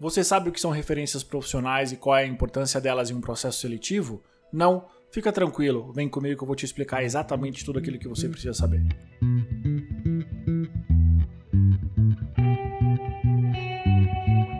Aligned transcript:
Você 0.00 0.22
sabe 0.22 0.48
o 0.48 0.52
que 0.52 0.60
são 0.60 0.70
referências 0.70 1.24
profissionais 1.24 1.90
e 1.90 1.96
qual 1.96 2.16
é 2.16 2.22
a 2.22 2.26
importância 2.26 2.80
delas 2.80 3.10
em 3.10 3.14
um 3.14 3.20
processo 3.20 3.58
seletivo? 3.58 4.22
Não? 4.52 4.86
Fica 5.10 5.32
tranquilo, 5.32 5.92
vem 5.92 6.08
comigo 6.08 6.36
que 6.36 6.42
eu 6.44 6.46
vou 6.46 6.54
te 6.54 6.64
explicar 6.64 7.02
exatamente 7.02 7.64
tudo 7.64 7.80
aquilo 7.80 7.98
que 7.98 8.06
você 8.06 8.28
precisa 8.28 8.54
saber. 8.54 8.80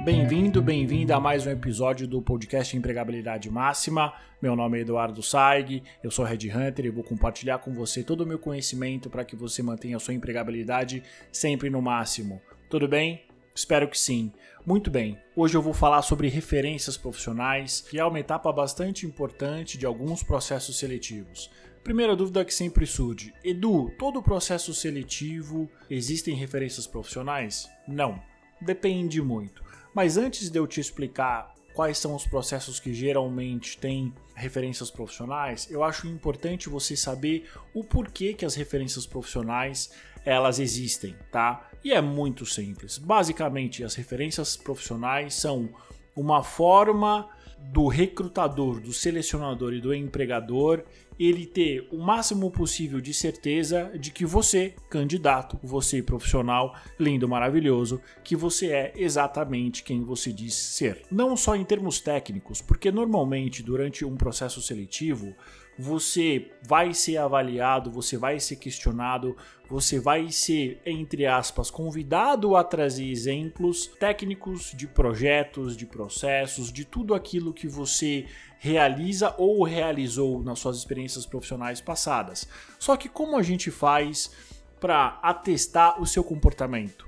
Bem-vindo, 0.05 0.61
bem-vinda 0.61 1.15
a 1.15 1.21
mais 1.21 1.47
um 1.47 1.51
episódio 1.51 2.09
do 2.09 2.21
podcast 2.21 2.77
Empregabilidade 2.77 3.49
Máxima. 3.49 4.13
Meu 4.43 4.57
nome 4.57 4.79
é 4.79 4.81
Eduardo 4.81 5.23
Saig, 5.23 5.85
eu 6.03 6.11
sou 6.11 6.25
Red 6.25 6.51
Hunter 6.51 6.87
e 6.87 6.91
vou 6.91 7.05
compartilhar 7.05 7.59
com 7.59 7.73
você 7.73 8.03
todo 8.03 8.23
o 8.23 8.27
meu 8.27 8.41
conhecimento 8.41 9.09
para 9.09 9.25
que 9.25 9.37
você 9.37 9.63
mantenha 9.63 9.99
a 9.99 10.01
sua 10.01 10.15
empregabilidade 10.15 11.01
sempre 11.31 11.71
no 11.71 11.81
máximo. 11.81 12.43
Tudo 12.69 12.89
bem? 12.89 13.28
Espero 13.59 13.89
que 13.89 13.99
sim. 13.99 14.31
Muito 14.65 14.89
bem, 14.89 15.19
hoje 15.35 15.57
eu 15.57 15.61
vou 15.61 15.75
falar 15.75 16.03
sobre 16.03 16.29
referências 16.29 16.97
profissionais, 16.97 17.81
que 17.81 17.99
é 17.99 18.05
uma 18.05 18.21
etapa 18.21 18.53
bastante 18.53 19.05
importante 19.05 19.77
de 19.77 19.85
alguns 19.85 20.23
processos 20.23 20.79
seletivos. 20.79 21.51
Primeira 21.83 22.15
dúvida 22.15 22.45
que 22.45 22.55
sempre 22.55 22.87
surge: 22.87 23.35
Edu, 23.43 23.91
todo 23.99 24.23
processo 24.23 24.73
seletivo 24.73 25.69
existem 25.91 26.37
referências 26.37 26.87
profissionais? 26.87 27.69
Não, 27.89 28.23
depende 28.61 29.21
muito. 29.21 29.61
Mas 29.93 30.17
antes 30.17 30.51
de 30.51 30.57
eu 30.57 30.65
te 30.65 30.79
explicar 30.79 31.53
quais 31.75 31.99
são 31.99 32.15
os 32.15 32.25
processos 32.29 32.79
que 32.79 32.95
geralmente 32.95 33.77
têm 33.77 34.15
referências 34.37 34.89
profissionais, 34.89 35.69
eu 35.69 35.83
acho 35.83 36.07
importante 36.07 36.69
você 36.69 36.97
saber 36.97 37.51
o 37.75 37.83
porquê 37.83 38.35
que 38.35 38.45
as 38.45 38.55
referências 38.55 39.05
profissionais 39.05 39.91
elas 40.25 40.59
existem, 40.59 41.17
tá? 41.33 41.71
E 41.89 41.93
é 41.95 42.03
muito 42.03 42.45
simples. 42.45 42.99
Basicamente, 42.99 43.83
as 43.83 43.95
referências 43.95 44.59
profissionais 44.59 45.33
são 45.33 45.71
uma 46.15 46.43
forma 46.43 47.27
do 47.73 47.87
recrutador, 47.87 48.79
do 48.79 48.93
selecionador 48.93 49.73
e 49.73 49.81
do 49.81 49.95
empregador 49.95 50.85
ele 51.19 51.47
ter 51.47 51.89
o 51.91 51.97
máximo 51.97 52.51
possível 52.51 53.01
de 53.01 53.15
certeza 53.15 53.91
de 53.99 54.11
que 54.11 54.27
você, 54.27 54.75
candidato, 54.91 55.59
você 55.63 56.03
profissional, 56.03 56.77
lindo, 57.01 57.27
maravilhoso, 57.27 58.03
que 58.23 58.37
você 58.37 58.67
é 58.67 58.93
exatamente 58.95 59.83
quem 59.83 60.05
você 60.05 60.31
diz 60.31 60.55
ser. 60.55 61.03
Não 61.11 61.39
só 61.39 61.57
em 61.57 61.65
termos 61.65 62.01
técnicos, 62.01 62.61
porque 62.61 62.93
normalmente 62.93 63.63
durante 63.63 64.05
um 64.05 64.15
processo 64.15 64.61
seletivo 64.61 65.35
você 65.79 66.51
vai 66.67 66.93
ser 66.93 67.19
avaliado, 67.19 67.91
você 67.91 68.17
vai 68.17 68.41
ser 68.41 68.57
questionado, 68.57 69.37
você 69.69 70.01
vai 70.01 70.31
ser, 70.33 70.83
entre 70.85 71.25
aspas, 71.25 71.71
convidado 71.71 72.57
a 72.57 72.65
trazer 72.65 73.09
exemplos 73.09 73.87
técnicos 73.87 74.73
de 74.75 74.89
projetos, 74.89 75.77
de 75.77 75.87
processos, 75.87 76.73
de 76.73 76.85
tudo 76.85 77.15
aquilo 77.15 77.53
que 77.53 77.69
você 77.69 78.27
realiza 78.59 79.35
ou 79.39 79.63
realizou 79.63 80.43
nas 80.43 80.59
suas 80.59 80.77
experiências 80.79 81.25
profissionais 81.25 81.81
passadas. 81.81 82.49
Só 82.79 82.97
que 82.97 83.09
como 83.09 83.37
a 83.37 83.43
gente 83.43 83.71
faz 83.71 84.33
para 84.81 85.21
atestar 85.23 86.01
o 86.03 86.07
seu 86.07 86.25
comportamento? 86.25 87.07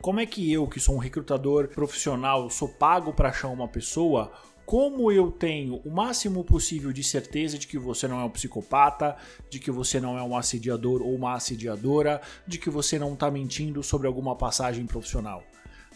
Como 0.00 0.20
é 0.20 0.26
que 0.26 0.52
eu, 0.52 0.68
que 0.68 0.78
sou 0.78 0.94
um 0.94 0.98
recrutador 0.98 1.68
profissional, 1.68 2.48
sou 2.50 2.68
pago 2.68 3.12
para 3.12 3.30
achar 3.30 3.48
uma 3.48 3.66
pessoa? 3.66 4.30
Como 4.66 5.12
eu 5.12 5.30
tenho 5.30 5.76
o 5.84 5.90
máximo 5.90 6.42
possível 6.42 6.92
de 6.92 7.04
certeza 7.04 7.58
de 7.58 7.66
que 7.66 7.78
você 7.78 8.08
não 8.08 8.20
é 8.20 8.24
um 8.24 8.30
psicopata, 8.30 9.16
de 9.50 9.58
que 9.58 9.70
você 9.70 10.00
não 10.00 10.18
é 10.18 10.22
um 10.22 10.36
assediador 10.36 11.02
ou 11.02 11.14
uma 11.14 11.34
assediadora, 11.34 12.20
de 12.46 12.58
que 12.58 12.70
você 12.70 12.98
não 12.98 13.14
está 13.14 13.30
mentindo 13.30 13.82
sobre 13.82 14.06
alguma 14.06 14.34
passagem 14.36 14.86
profissional. 14.86 15.44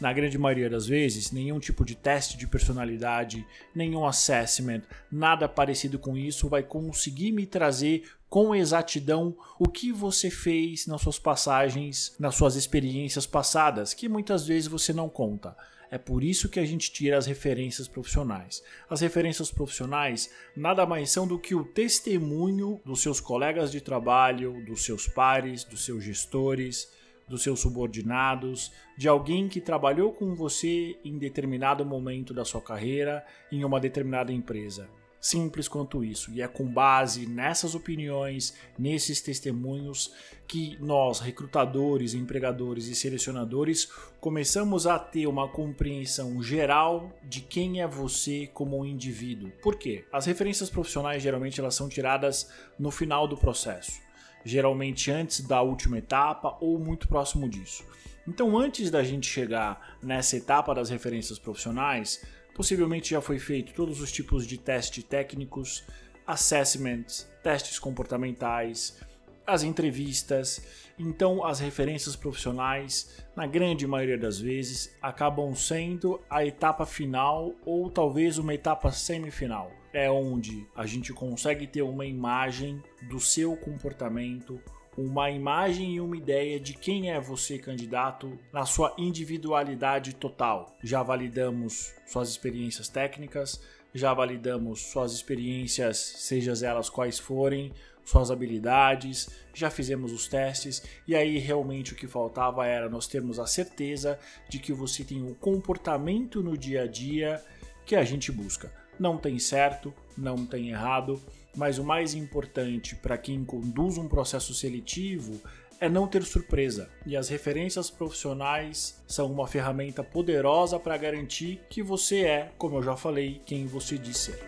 Na 0.01 0.13
grande 0.13 0.39
maioria 0.39 0.71
das 0.71 0.87
vezes, 0.87 1.33
nenhum 1.33 1.59
tipo 1.59 1.85
de 1.85 1.97
teste 1.97 2.37
de 2.37 2.47
personalidade, 2.47 3.45
nenhum 3.75 4.07
assessment, 4.07 4.83
nada 5.11 5.49
parecido 5.49 5.99
com 5.99 6.17
isso 6.17 6.49
vai 6.49 6.63
conseguir 6.63 7.33
me 7.33 7.45
trazer 7.45 8.05
com 8.29 8.55
exatidão 8.55 9.37
o 9.59 9.67
que 9.67 9.91
você 9.91 10.31
fez 10.31 10.87
nas 10.87 11.01
suas 11.01 11.19
passagens, 11.19 12.15
nas 12.17 12.37
suas 12.37 12.55
experiências 12.55 13.27
passadas, 13.27 13.93
que 13.93 14.09
muitas 14.09 14.47
vezes 14.47 14.69
você 14.69 14.93
não 14.93 15.09
conta. 15.09 15.57
É 15.91 15.97
por 15.97 16.22
isso 16.22 16.49
que 16.49 16.60
a 16.60 16.65
gente 16.65 16.93
tira 16.93 17.16
as 17.16 17.26
referências 17.26 17.88
profissionais. 17.88 18.62
As 18.91 19.00
referências 19.00 19.50
profissionais 19.50 20.31
nada 20.54 20.84
mais 20.84 21.10
são 21.10 21.26
do 21.26 21.38
que 21.38 21.54
o 21.54 21.65
testemunho 21.65 22.81
dos 22.84 23.00
seus 23.00 23.21
colegas 23.21 23.72
de 23.72 23.81
trabalho, 23.81 24.62
dos 24.66 24.84
seus 24.84 25.09
pares, 25.09 25.65
dos 25.65 25.84
seus 25.84 26.04
gestores, 26.04 26.93
dos 27.27 27.43
seus 27.43 27.60
subordinados, 27.60 28.72
de 28.97 29.09
alguém 29.09 29.48
que 29.48 29.60
trabalhou 29.60 30.12
com 30.12 30.34
você 30.34 30.98
em 31.04 31.19
determinado 31.19 31.84
momento 31.84 32.34
da 32.34 32.44
sua 32.44 32.60
carreira 32.60 33.25
em 33.50 33.65
uma 33.65 33.81
determinada 33.81 34.32
empresa. 34.32 34.88
Simples 35.21 35.67
quanto 35.67 36.05
isso. 36.05 36.31
E 36.33 36.41
é 36.41 36.47
com 36.47 36.65
base 36.67 37.27
nessas 37.27 37.75
opiniões, 37.75 38.55
nesses 38.79 39.21
testemunhos, 39.21 40.12
que 40.47 40.79
nós, 40.81 41.21
recrutadores, 41.21 42.15
empregadores 42.15 42.87
e 42.87 42.95
selecionadores, 42.95 43.91
começamos 44.21 44.87
a 44.87 44.99
ter 44.99 45.27
uma 45.27 45.49
compreensão 45.49 46.43
geral 46.43 47.12
de 47.23 47.41
quem 47.41 47.83
é 47.83 47.87
você 47.87 48.49
como 48.55 48.78
um 48.78 48.84
indivíduo. 48.87 49.51
Por 49.62 49.77
quê? 49.77 50.05
As 50.12 50.25
referências 50.25 50.71
profissionais 50.71 51.23
geralmente 51.23 51.61
elas 51.61 51.75
são 51.75 51.89
tiradas 51.89 52.51
no 52.78 52.91
final 52.91 53.28
do 53.28 53.37
processo, 53.37 54.01
geralmente 54.45 55.11
antes 55.11 55.41
da 55.41 55.61
última 55.61 55.99
etapa 55.99 56.57
ou 56.61 56.78
muito 56.78 57.09
próximo 57.09 57.49
disso. 57.49 57.84
Então, 58.27 58.59
antes 58.59 58.91
da 58.91 59.03
gente 59.03 59.27
chegar 59.27 59.97
nessa 60.03 60.37
etapa 60.37 60.75
das 60.75 60.91
referências 60.91 61.39
profissionais, 61.39 62.23
Possivelmente 62.59 63.11
já 63.11 63.21
foi 63.21 63.39
feito 63.39 63.73
todos 63.73 64.01
os 64.01 64.11
tipos 64.11 64.45
de 64.45 64.59
testes 64.59 65.05
técnicos, 65.05 65.85
assessments, 66.27 67.31
testes 67.41 67.79
comportamentais, 67.79 69.01
as 69.47 69.63
entrevistas. 69.63 70.61
Então, 70.99 71.47
as 71.47 71.61
referências 71.61 72.17
profissionais, 72.17 73.25
na 73.37 73.47
grande 73.47 73.87
maioria 73.87 74.19
das 74.19 74.41
vezes, 74.41 74.93
acabam 75.01 75.55
sendo 75.55 76.21
a 76.29 76.45
etapa 76.45 76.85
final 76.85 77.55
ou 77.65 77.89
talvez 77.89 78.39
uma 78.39 78.53
etapa 78.53 78.91
semifinal. 78.91 79.71
É 79.93 80.11
onde 80.11 80.67
a 80.75 80.85
gente 80.85 81.13
consegue 81.13 81.65
ter 81.65 81.83
uma 81.83 82.07
imagem 82.07 82.83
do 83.09 83.21
seu 83.21 83.57
comportamento 83.57 84.61
uma 84.98 85.31
imagem 85.31 85.94
e 85.94 86.00
uma 86.00 86.16
ideia 86.16 86.59
de 86.59 86.75
quem 86.75 87.12
é 87.12 87.20
você, 87.20 87.56
candidato, 87.56 88.36
na 88.53 88.66
sua 88.66 88.92
individualidade 88.98 90.12
total. 90.12 90.76
Já 90.82 91.04
validamos 91.04 91.94
suas 92.04 92.28
experiências 92.28 92.88
técnicas, 92.88 93.62
já 93.94 94.12
validamos 94.12 94.91
suas 94.91 95.12
experiências, 95.12 95.98
seja 95.98 96.53
elas 96.66 96.91
quais 96.91 97.16
forem, 97.16 97.72
suas 98.04 98.28
habilidades, 98.28 99.28
já 99.54 99.70
fizemos 99.70 100.12
os 100.12 100.26
testes 100.26 100.82
e 101.06 101.15
aí 101.15 101.38
realmente 101.38 101.92
o 101.92 101.97
que 101.97 102.09
faltava 102.09 102.66
era 102.66 102.88
nós 102.88 103.06
termos 103.06 103.38
a 103.38 103.47
certeza 103.47 104.19
de 104.48 104.59
que 104.59 104.72
você 104.72 105.04
tem 105.04 105.22
um 105.22 105.34
comportamento 105.34 106.42
no 106.42 106.59
dia 106.59 106.82
a 106.82 106.86
dia 106.88 107.41
que 107.86 107.94
a 107.94 108.03
gente 108.03 108.32
busca. 108.32 108.72
Não 108.98 109.16
tem 109.16 109.38
certo, 109.38 109.94
não 110.16 110.44
tem 110.44 110.70
errado, 110.70 111.22
mas 111.59 111.77
o 111.77 111.83
mais 111.83 112.15
importante 112.15 112.95
para 112.95 113.19
quem 113.19 113.45
conduz 113.45 113.99
um 113.99 114.07
processo 114.07 114.55
seletivo 114.55 115.43
é 115.81 115.89
não 115.89 116.07
ter 116.07 116.23
surpresa. 116.23 116.89
E 117.05 117.17
as 117.17 117.29
referências 117.29 117.91
profissionais 117.91 119.03
são 119.09 119.27
uma 119.27 119.45
ferramenta 119.49 120.05
poderosa 120.05 120.79
para 120.79 120.97
garantir 120.97 121.61
que 121.69 121.83
você 121.83 122.21
é, 122.21 122.53
como 122.57 122.77
eu 122.77 122.83
já 122.85 122.97
falei, 122.97 123.43
quem 123.45 123.67
você 123.67 123.99
diz 123.99 124.19
ser. 124.19 124.39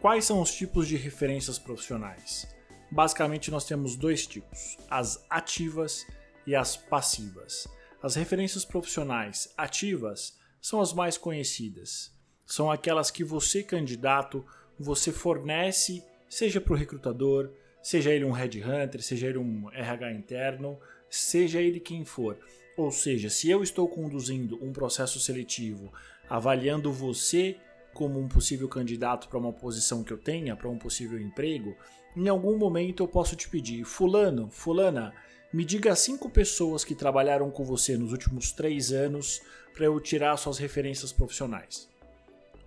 Quais 0.00 0.24
são 0.24 0.40
os 0.40 0.54
tipos 0.54 0.88
de 0.88 0.96
referências 0.96 1.58
profissionais? 1.58 2.48
Basicamente, 2.90 3.50
nós 3.50 3.66
temos 3.66 3.96
dois 3.96 4.26
tipos: 4.26 4.78
as 4.88 5.22
ativas 5.28 6.06
e 6.46 6.54
as 6.54 6.74
passivas. 6.74 7.68
As 8.02 8.14
referências 8.14 8.64
profissionais 8.64 9.52
ativas 9.58 10.38
são 10.58 10.80
as 10.80 10.94
mais 10.94 11.18
conhecidas. 11.18 12.16
São 12.48 12.70
aquelas 12.70 13.10
que 13.10 13.22
você, 13.22 13.62
candidato, 13.62 14.42
você 14.80 15.12
fornece, 15.12 16.02
seja 16.30 16.58
para 16.62 16.72
o 16.72 16.76
recrutador, 16.76 17.50
seja 17.82 18.10
ele 18.10 18.24
um 18.24 18.32
headhunter, 18.32 19.02
seja 19.02 19.26
ele 19.26 19.36
um 19.36 19.70
RH 19.70 20.12
interno, 20.12 20.78
seja 21.10 21.60
ele 21.60 21.78
quem 21.78 22.06
for. 22.06 22.38
Ou 22.74 22.90
seja, 22.90 23.28
se 23.28 23.50
eu 23.50 23.62
estou 23.62 23.86
conduzindo 23.86 24.58
um 24.64 24.72
processo 24.72 25.20
seletivo 25.20 25.92
avaliando 26.26 26.90
você 26.90 27.58
como 27.92 28.18
um 28.18 28.28
possível 28.28 28.66
candidato 28.66 29.28
para 29.28 29.38
uma 29.38 29.52
posição 29.52 30.02
que 30.02 30.12
eu 30.12 30.18
tenha, 30.18 30.56
para 30.56 30.70
um 30.70 30.78
possível 30.78 31.20
emprego, 31.20 31.76
em 32.16 32.28
algum 32.28 32.56
momento 32.56 33.02
eu 33.02 33.08
posso 33.08 33.36
te 33.36 33.46
pedir, 33.46 33.84
Fulano, 33.84 34.48
Fulana, 34.50 35.12
me 35.52 35.66
diga 35.66 35.94
cinco 35.94 36.30
pessoas 36.30 36.82
que 36.82 36.94
trabalharam 36.94 37.50
com 37.50 37.62
você 37.62 37.94
nos 37.98 38.10
últimos 38.10 38.52
três 38.52 38.90
anos 38.90 39.42
para 39.74 39.84
eu 39.84 40.00
tirar 40.00 40.34
suas 40.38 40.56
referências 40.56 41.12
profissionais. 41.12 41.88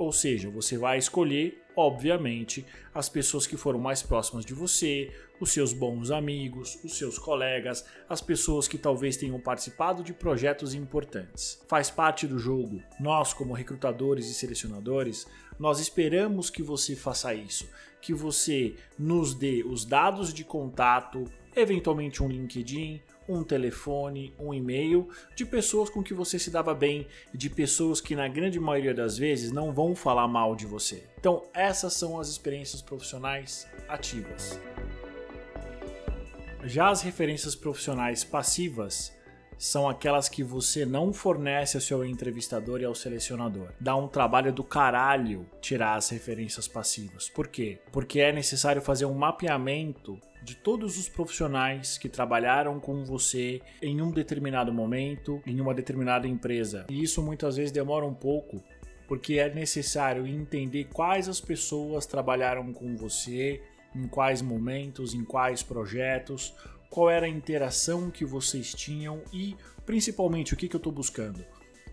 Ou 0.02 0.12
seja, 0.12 0.50
você 0.50 0.80
vai 0.80 0.98
escolher, 0.98 1.62
obviamente, 1.78 2.66
as 2.92 3.08
pessoas 3.08 3.46
que 3.46 3.56
foram 3.56 3.78
mais 3.78 4.02
próximas 4.02 4.44
de 4.44 4.52
você, 4.52 5.12
os 5.40 5.52
seus 5.52 5.74
bons 5.74 6.10
amigos, 6.10 6.80
os 6.84 6.98
seus 6.98 7.20
colegas, 7.20 7.86
as 8.10 8.20
pessoas 8.20 8.68
que 8.68 8.80
talvez 8.80 9.16
tenham 9.16 9.40
participado 9.40 10.04
de 10.04 10.12
projetos 10.12 10.74
importantes. 10.74 11.62
Faz 11.68 11.92
parte 11.92 12.26
do 12.26 12.40
jogo. 12.40 12.82
Nós, 13.00 13.32
como 13.32 13.54
recrutadores 13.54 14.26
e 14.26 14.34
selecionadores, 14.34 15.28
nós 15.60 15.80
esperamos 15.80 16.50
que 16.50 16.64
você 16.64 16.96
faça 16.96 17.36
isso, 17.36 17.70
que 18.02 18.12
você 18.12 18.74
nos 18.98 19.36
dê 19.36 19.64
os 19.64 19.86
dados 19.86 20.34
de 20.34 20.44
contato, 20.44 21.26
eventualmente 21.56 22.24
um 22.24 22.28
LinkedIn, 22.28 23.02
um 23.28 23.44
telefone, 23.44 24.34
um 24.40 24.54
e-mail 24.54 25.08
de 25.36 25.46
pessoas 25.46 25.90
com 25.90 26.04
que 26.04 26.14
você 26.14 26.38
se 26.38 26.50
dava 26.50 26.74
bem, 26.74 27.08
de 27.34 27.50
pessoas 27.50 28.02
que 28.02 28.16
na 28.16 28.28
grande 28.28 28.60
maioria 28.60 28.94
das 28.94 29.18
vezes 29.18 29.52
não 29.52 29.74
vão 29.74 29.96
falar 29.96 30.28
mal 30.28 30.56
de 30.56 30.66
você. 30.66 31.04
Então, 31.20 31.44
essas 31.54 31.94
são 31.94 32.20
as 32.20 32.30
experiências 32.30 32.82
profissionais 32.82 33.68
ativas. 33.88 34.60
Já 36.64 36.90
as 36.90 37.02
referências 37.02 37.56
profissionais 37.56 38.24
passivas 38.24 39.12
são 39.58 39.88
aquelas 39.88 40.28
que 40.28 40.44
você 40.44 40.86
não 40.88 41.14
fornece 41.14 41.78
ao 41.78 41.82
seu 41.82 42.04
entrevistador 42.04 42.82
e 42.82 42.86
ao 42.86 42.96
selecionador. 42.96 43.70
Dá 43.80 43.96
um 43.96 44.08
trabalho 44.08 44.52
do 44.52 44.64
caralho 44.64 45.46
tirar 45.62 45.96
as 45.96 46.10
referências 46.10 46.68
passivas. 46.68 47.30
Por 47.30 47.48
quê? 47.48 47.80
Porque 47.92 48.20
é 48.20 48.32
necessário 48.32 48.82
fazer 48.82 49.06
um 49.06 49.14
mapeamento 49.14 50.20
de 50.42 50.56
todos 50.56 50.98
os 50.98 51.08
profissionais 51.08 51.98
que 51.98 52.10
trabalharam 52.10 52.80
com 52.80 53.04
você 53.06 53.62
em 53.82 54.02
um 54.02 54.12
determinado 54.12 54.74
momento, 54.74 55.42
em 55.46 55.60
uma 55.62 55.74
determinada 55.74 56.28
empresa. 56.28 56.86
E 56.90 57.04
isso 57.04 57.22
muitas 57.22 57.58
vezes 57.58 57.72
demora 57.72 58.06
um 58.06 58.14
pouco, 58.14 58.64
porque 59.08 59.36
é 59.36 59.54
necessário 59.54 60.26
entender 60.26 60.86
quais 60.92 61.28
as 61.30 61.40
pessoas 61.40 62.06
trabalharam 62.06 62.74
com 62.74 62.96
você, 62.96 63.62
em 63.96 64.08
quais 64.08 64.42
momentos, 64.42 65.14
em 65.14 65.24
quais 65.24 65.62
projetos, 65.62 66.54
qual 66.90 67.10
era 67.10 67.26
a 67.26 67.30
interação 67.30 68.10
que 68.10 68.26
vocês 68.26 68.74
tinham 68.74 69.22
e 69.32 69.56
principalmente 69.86 70.54
o 70.54 70.58
que, 70.58 70.68
que 70.68 70.76
eu 70.76 70.80
estou 70.80 70.92
buscando. 70.92 71.44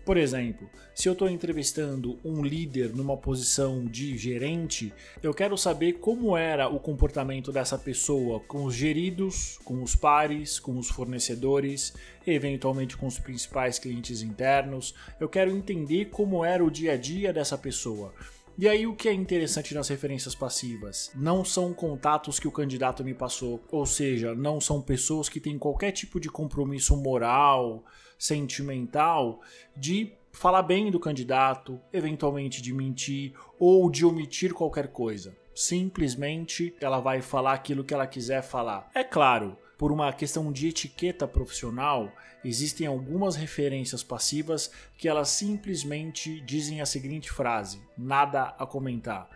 Por 0.05 0.17
exemplo, 0.17 0.69
se 0.95 1.07
eu 1.07 1.13
estou 1.13 1.29
entrevistando 1.29 2.17
um 2.25 2.41
líder 2.41 2.95
numa 2.95 3.15
posição 3.15 3.85
de 3.85 4.17
gerente, 4.17 4.91
eu 5.21 5.33
quero 5.33 5.57
saber 5.57 5.93
como 5.93 6.35
era 6.35 6.67
o 6.67 6.79
comportamento 6.79 7.51
dessa 7.51 7.77
pessoa 7.77 8.39
com 8.39 8.63
os 8.63 8.73
geridos, 8.73 9.59
com 9.63 9.83
os 9.83 9.95
pares, 9.95 10.59
com 10.59 10.77
os 10.77 10.89
fornecedores, 10.89 11.93
eventualmente 12.25 12.97
com 12.97 13.05
os 13.05 13.19
principais 13.19 13.77
clientes 13.77 14.21
internos. 14.21 14.95
Eu 15.19 15.29
quero 15.29 15.51
entender 15.51 16.05
como 16.05 16.43
era 16.43 16.63
o 16.63 16.71
dia 16.71 16.93
a 16.93 16.97
dia 16.97 17.31
dessa 17.31 17.57
pessoa. 17.57 18.13
E 18.61 18.67
aí 18.67 18.85
o 18.85 18.93
que 18.93 19.07
é 19.07 19.13
interessante 19.13 19.73
nas 19.73 19.87
referências 19.87 20.35
passivas? 20.35 21.11
Não 21.15 21.45
são 21.45 21.73
contatos 21.73 22.39
que 22.39 22.47
o 22.47 22.51
candidato 22.51 23.05
me 23.05 23.13
passou, 23.13 23.61
ou 23.71 23.85
seja, 23.85 24.35
não 24.35 24.59
são 24.59 24.81
pessoas 24.81 25.29
que 25.29 25.39
têm 25.39 25.57
qualquer 25.57 25.93
tipo 25.93 26.19
de 26.19 26.27
compromisso 26.27 26.97
moral, 26.97 27.85
sentimental 28.19 29.41
de 29.75 30.13
falar 30.31 30.61
bem 30.61 30.91
do 30.91 30.99
candidato, 30.99 31.79
eventualmente 31.91 32.61
de 32.61 32.73
mentir 32.73 33.33
ou 33.57 33.89
de 33.89 34.05
omitir 34.05 34.53
qualquer 34.53 34.89
coisa. 34.89 35.35
Simplesmente 35.55 36.75
ela 36.79 36.99
vai 36.99 37.21
falar 37.21 37.53
aquilo 37.53 37.83
que 37.83 37.93
ela 37.93 38.05
quiser 38.05 38.43
falar. 38.43 38.89
É 38.93 39.03
claro, 39.03 39.57
por 39.77 39.91
uma 39.91 40.11
questão 40.11 40.51
de 40.51 40.67
etiqueta 40.67 41.27
profissional, 41.27 42.11
existem 42.43 42.85
algumas 42.85 43.35
referências 43.35 44.03
passivas 44.03 44.69
que 44.97 45.07
elas 45.07 45.29
simplesmente 45.29 46.41
dizem 46.41 46.81
a 46.81 46.85
seguinte 46.85 47.31
frase: 47.31 47.81
nada 47.97 48.55
a 48.59 48.65
comentar. 48.65 49.29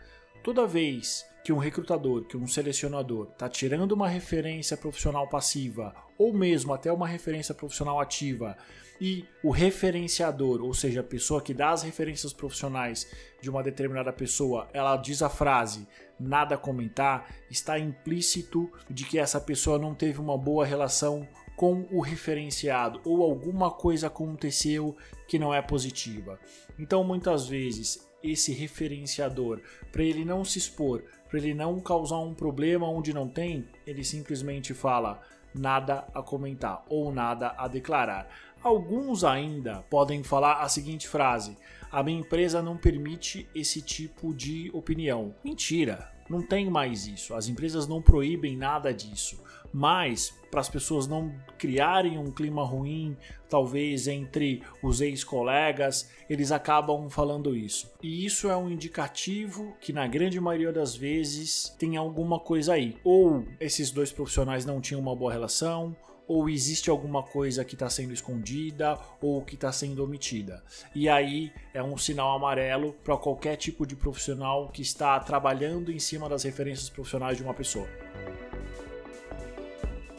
Toda 0.44 0.68
vez 0.68 1.26
que 1.44 1.51
um 1.51 1.57
recrutador, 1.57 2.24
que 2.25 2.38
um 2.38 2.48
selecionador 2.48 3.28
está 3.31 3.50
tirando 3.50 3.92
uma 3.92 4.07
referência 4.07 4.78
profissional 4.78 5.28
passiva 5.28 5.94
ou 6.18 6.34
mesmo 6.34 6.74
até 6.74 6.92
uma 6.92 7.07
referência 7.07 7.54
profissional 7.54 8.00
ativa 8.00 8.56
e 9.01 9.25
o 9.44 9.50
referenciador, 9.50 10.62
ou 10.62 10.74
seja, 10.74 11.01
a 11.01 11.04
pessoa 11.04 11.42
que 11.42 11.54
dá 11.54 11.72
as 11.72 11.84
referências 11.84 12.31
profissionais 12.31 13.12
de 13.42 13.50
uma 13.50 13.62
determinada 13.62 14.13
pessoa, 14.13 14.69
ela 14.72 14.95
diz 14.95 15.22
a 15.22 15.30
frase 15.30 15.86
nada 16.18 16.57
comentar, 16.57 17.28
está 17.50 17.78
implícito 17.78 18.72
de 18.89 19.04
que 19.04 19.19
essa 19.19 19.42
pessoa 19.42 19.78
não 19.78 19.94
teve 19.94 20.22
uma 20.22 20.38
boa 20.38 20.66
relação 20.66 21.28
com 21.57 21.86
o 21.92 22.00
referenciado 22.00 23.01
ou 23.04 23.24
alguma 23.24 23.69
coisa 23.72 24.07
aconteceu 24.07 24.96
que 25.28 25.38
não 25.38 25.54
é 25.54 25.62
positiva. 25.62 26.39
Então, 26.80 27.04
muitas 27.04 27.48
vezes, 27.48 28.07
esse 28.24 28.54
referenciador, 28.54 29.60
para 29.92 30.04
ele 30.04 30.24
não 30.24 30.46
se 30.46 30.57
expor, 30.57 31.04
para 31.34 31.40
ele 31.40 31.56
não 31.56 31.80
causar 31.80 32.20
um 32.20 32.32
problema 32.32 32.88
onde 32.88 33.12
não 33.12 33.28
tem, 33.28 33.68
ele 33.88 34.04
simplesmente 34.04 34.72
fala 34.72 35.20
nada 35.52 36.08
a 36.14 36.22
comentar 36.22 36.86
ou 36.88 37.12
nada 37.12 37.56
a 37.58 37.68
declarar. 37.68 38.30
Alguns 38.62 39.24
ainda 39.24 39.84
podem 39.90 40.22
falar 40.22 40.62
a 40.62 40.70
seguinte 40.70 41.08
frase: 41.08 41.58
a 41.92 42.04
minha 42.04 42.20
empresa 42.20 42.62
não 42.62 42.78
permite 42.78 43.50
esse 43.56 43.82
tipo 43.82 44.32
de 44.32 44.70
opinião. 44.76 45.34
Mentira, 45.44 46.08
não 46.30 46.40
tem 46.40 46.70
mais 46.70 47.08
isso. 47.08 47.34
As 47.34 47.48
empresas 47.48 47.88
não 47.88 48.00
proíbem 48.00 48.56
nada 48.56 48.94
disso. 48.94 49.44
Mas, 49.74 50.31
para 50.52 50.62
as 50.62 50.70
pessoas 50.70 51.08
não 51.08 51.34
criarem 51.58 52.20
um 52.20 52.30
clima 52.30 52.64
ruim, 52.64 53.18
talvez 53.50 54.08
entre 54.08 54.62
os 54.84 55.02
ex-colegas, 55.02 56.12
eles 56.30 56.52
acabam 56.52 57.10
falando 57.10 57.56
isso. 57.56 57.92
E 58.02 58.24
isso 58.24 58.48
é 58.50 58.56
um 58.56 58.70
indicativo 58.70 59.75
que, 59.81 59.92
na 59.92 60.06
grande 60.06 60.40
maioria 60.40 60.72
das 60.72 60.96
vezes, 60.96 61.75
tem 61.80 61.98
alguma 61.98 62.40
coisa 62.40 62.74
aí. 62.74 62.96
Ou 63.04 63.44
esses 63.60 63.90
dois 63.90 64.12
profissionais 64.12 64.64
não 64.64 64.80
tinham 64.80 65.02
uma 65.02 65.16
boa 65.16 65.34
relação, 65.34 65.96
ou 66.28 66.48
existe 66.48 66.90
alguma 66.90 67.24
coisa 67.24 67.66
que 67.66 67.74
está 67.74 67.90
sendo 67.90 68.14
escondida 68.14 68.98
ou 69.22 69.42
que 69.42 69.56
está 69.56 69.72
sendo 69.72 70.04
omitida. 70.04 70.64
E 70.96 71.10
aí 71.10 71.52
é 71.74 71.84
um 71.84 71.98
sinal 71.98 72.36
amarelo 72.36 72.94
para 73.04 73.18
qualquer 73.18 73.58
tipo 73.58 73.86
de 73.86 73.96
profissional 73.96 74.70
que 74.70 74.81
está 74.81 75.20
trabalhando 75.20 75.92
em 75.92 76.00
cima 76.00 76.30
das 76.30 76.44
referências 76.44 76.90
profissionais 76.90 77.38
de 77.38 77.44
uma 77.44 77.54
pessoa 77.54 77.88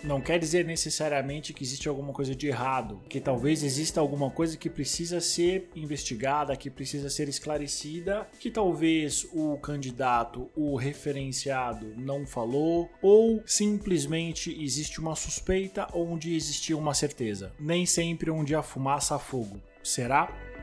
não 0.04 0.20
quer 0.20 0.38
dizer 0.38 0.64
necessariamente 0.64 1.52
que 1.52 1.64
existe 1.64 1.88
alguma 1.88 2.12
coisa 2.12 2.34
de 2.34 2.46
errado, 2.46 3.00
que 3.08 3.20
talvez 3.20 3.62
exista 3.62 4.00
alguma 4.00 4.30
coisa 4.30 4.56
que 4.56 4.68
precisa 4.68 5.20
ser 5.20 5.70
investigada, 5.74 6.56
que 6.56 6.70
precisa 6.70 7.08
ser 7.08 7.28
esclarecida, 7.28 8.28
que 8.38 8.50
talvez 8.50 9.26
o 9.32 9.56
candidato, 9.58 10.50
o 10.54 10.76
referenciado 10.76 11.94
não 11.96 12.26
falou, 12.26 12.90
ou 13.00 13.42
simplesmente 13.46 14.54
existe 14.62 15.00
uma 15.00 15.16
suspeita 15.16 15.88
onde 15.92 16.34
existia 16.34 16.76
uma 16.76 16.94
certeza. 16.94 17.52
Nem 17.58 17.86
sempre 17.86 18.30
onde 18.30 18.54
há 18.54 18.62
fumaça 18.62 19.16
há 19.16 19.18
fogo. 19.18 19.60
Será? 19.82 20.53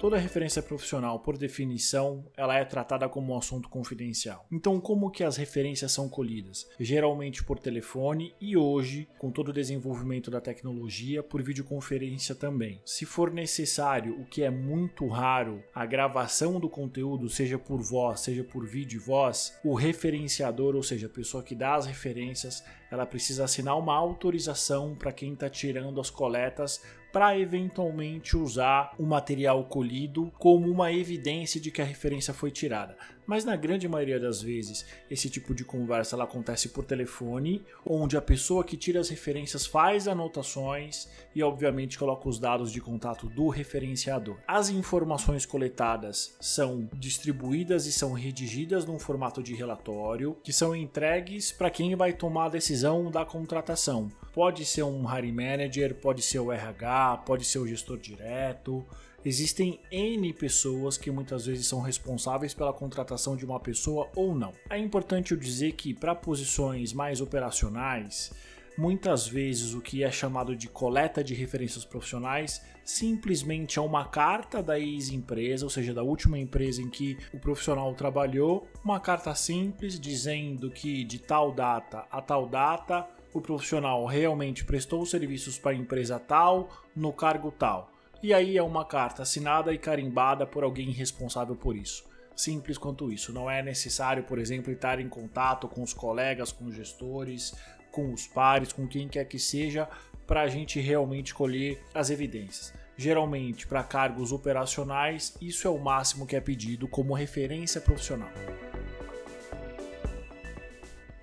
Toda 0.00 0.16
referência 0.16 0.62
profissional, 0.62 1.20
por 1.20 1.36
definição, 1.36 2.24
ela 2.34 2.56
é 2.56 2.64
tratada 2.64 3.06
como 3.06 3.34
um 3.34 3.36
assunto 3.36 3.68
confidencial. 3.68 4.46
Então, 4.50 4.80
como 4.80 5.10
que 5.10 5.22
as 5.22 5.36
referências 5.36 5.92
são 5.92 6.08
colhidas? 6.08 6.66
Geralmente 6.80 7.44
por 7.44 7.58
telefone 7.58 8.34
e 8.40 8.56
hoje, 8.56 9.06
com 9.18 9.30
todo 9.30 9.50
o 9.50 9.52
desenvolvimento 9.52 10.30
da 10.30 10.40
tecnologia, 10.40 11.22
por 11.22 11.42
videoconferência 11.42 12.34
também. 12.34 12.80
Se 12.82 13.04
for 13.04 13.30
necessário, 13.30 14.18
o 14.18 14.24
que 14.24 14.42
é 14.42 14.48
muito 14.48 15.06
raro, 15.06 15.62
a 15.74 15.84
gravação 15.84 16.58
do 16.58 16.70
conteúdo, 16.70 17.28
seja 17.28 17.58
por 17.58 17.82
voz, 17.82 18.20
seja 18.20 18.42
por 18.42 18.66
vídeo 18.66 18.96
e 18.96 19.04
voz, 19.04 19.60
o 19.62 19.74
referenciador, 19.74 20.76
ou 20.76 20.82
seja, 20.82 21.08
a 21.08 21.10
pessoa 21.10 21.42
que 21.42 21.54
dá 21.54 21.74
as 21.74 21.84
referências, 21.84 22.64
ela 22.90 23.04
precisa 23.04 23.44
assinar 23.44 23.78
uma 23.78 23.94
autorização 23.94 24.94
para 24.94 25.12
quem 25.12 25.34
está 25.34 25.50
tirando 25.50 26.00
as 26.00 26.08
coletas 26.08 26.82
para 27.12 27.38
eventualmente 27.38 28.36
usar 28.36 28.94
o 28.98 29.04
material 29.04 29.64
colhido 29.64 30.32
como 30.38 30.70
uma 30.70 30.92
evidência 30.92 31.60
de 31.60 31.70
que 31.70 31.82
a 31.82 31.84
referência 31.84 32.32
foi 32.32 32.50
tirada 32.50 32.96
mas 33.30 33.44
na 33.44 33.54
grande 33.54 33.86
maioria 33.86 34.18
das 34.18 34.42
vezes 34.42 34.84
esse 35.08 35.30
tipo 35.30 35.54
de 35.54 35.64
conversa 35.64 36.16
ela 36.16 36.24
acontece 36.24 36.70
por 36.70 36.84
telefone, 36.84 37.64
onde 37.86 38.16
a 38.16 38.20
pessoa 38.20 38.64
que 38.64 38.76
tira 38.76 38.98
as 38.98 39.08
referências 39.08 39.64
faz 39.64 40.08
anotações 40.08 41.08
e 41.32 41.40
obviamente 41.40 41.96
coloca 41.96 42.28
os 42.28 42.40
dados 42.40 42.72
de 42.72 42.80
contato 42.80 43.28
do 43.28 43.46
referenciador. 43.46 44.36
As 44.48 44.68
informações 44.68 45.46
coletadas 45.46 46.36
são 46.40 46.88
distribuídas 46.94 47.86
e 47.86 47.92
são 47.92 48.12
redigidas 48.12 48.84
num 48.84 48.98
formato 48.98 49.40
de 49.44 49.54
relatório, 49.54 50.36
que 50.42 50.52
são 50.52 50.74
entregues 50.74 51.52
para 51.52 51.70
quem 51.70 51.94
vai 51.94 52.12
tomar 52.12 52.46
a 52.46 52.50
decisão 52.50 53.12
da 53.12 53.24
contratação. 53.24 54.10
Pode 54.32 54.64
ser 54.64 54.82
um 54.82 55.04
hiring 55.04 55.32
manager, 55.32 55.94
pode 55.94 56.22
ser 56.22 56.38
o 56.38 56.52
RH, 56.52 57.22
pode 57.26 57.44
ser 57.44 57.58
o 57.58 57.66
gestor 57.66 57.98
direto, 57.98 58.84
Existem 59.22 59.78
N 59.90 60.32
pessoas 60.32 60.96
que 60.96 61.10
muitas 61.10 61.44
vezes 61.44 61.66
são 61.66 61.82
responsáveis 61.82 62.54
pela 62.54 62.72
contratação 62.72 63.36
de 63.36 63.44
uma 63.44 63.60
pessoa 63.60 64.08
ou 64.16 64.34
não. 64.34 64.52
É 64.70 64.78
importante 64.78 65.32
eu 65.32 65.38
dizer 65.38 65.72
que 65.72 65.92
para 65.92 66.14
posições 66.14 66.94
mais 66.94 67.20
operacionais, 67.20 68.32
muitas 68.78 69.28
vezes 69.28 69.74
o 69.74 69.80
que 69.82 70.02
é 70.02 70.10
chamado 70.10 70.56
de 70.56 70.68
coleta 70.68 71.22
de 71.22 71.34
referências 71.34 71.84
profissionais 71.84 72.62
simplesmente 72.82 73.78
é 73.78 73.82
uma 73.82 74.06
carta 74.06 74.62
da 74.62 74.78
ex-empresa, 74.78 75.66
ou 75.66 75.70
seja, 75.70 75.92
da 75.92 76.02
última 76.02 76.38
empresa 76.38 76.80
em 76.80 76.88
que 76.88 77.18
o 77.30 77.38
profissional 77.38 77.92
trabalhou, 77.94 78.66
uma 78.82 78.98
carta 78.98 79.34
simples 79.34 80.00
dizendo 80.00 80.70
que 80.70 81.04
de 81.04 81.18
tal 81.18 81.52
data 81.52 82.06
a 82.10 82.22
tal 82.22 82.48
data 82.48 83.06
o 83.32 83.40
profissional 83.40 84.04
realmente 84.06 84.64
prestou 84.64 85.04
serviços 85.06 85.58
para 85.58 85.72
a 85.72 85.74
empresa 85.74 86.18
tal, 86.18 86.68
no 86.94 87.12
cargo 87.12 87.50
tal. 87.50 87.92
E 88.22 88.34
aí 88.34 88.58
é 88.58 88.62
uma 88.62 88.84
carta 88.84 89.22
assinada 89.22 89.72
e 89.72 89.78
carimbada 89.78 90.46
por 90.46 90.62
alguém 90.62 90.90
responsável 90.90 91.56
por 91.56 91.76
isso. 91.76 92.04
Simples 92.36 92.76
quanto 92.76 93.12
isso. 93.12 93.32
Não 93.32 93.50
é 93.50 93.62
necessário, 93.62 94.24
por 94.24 94.38
exemplo, 94.38 94.72
estar 94.72 95.00
em 95.00 95.08
contato 95.08 95.68
com 95.68 95.82
os 95.82 95.92
colegas, 95.92 96.52
com 96.52 96.66
os 96.66 96.74
gestores, 96.74 97.54
com 97.90 98.12
os 98.12 98.26
pares, 98.26 98.72
com 98.72 98.86
quem 98.86 99.08
quer 99.08 99.24
que 99.24 99.38
seja, 99.38 99.88
para 100.26 100.42
a 100.42 100.48
gente 100.48 100.80
realmente 100.80 101.34
colher 101.34 101.82
as 101.94 102.10
evidências. 102.10 102.72
Geralmente, 102.96 103.66
para 103.66 103.82
cargos 103.82 104.32
operacionais, 104.32 105.36
isso 105.40 105.66
é 105.66 105.70
o 105.70 105.78
máximo 105.78 106.26
que 106.26 106.36
é 106.36 106.40
pedido 106.40 106.86
como 106.86 107.14
referência 107.14 107.80
profissional. 107.80 108.30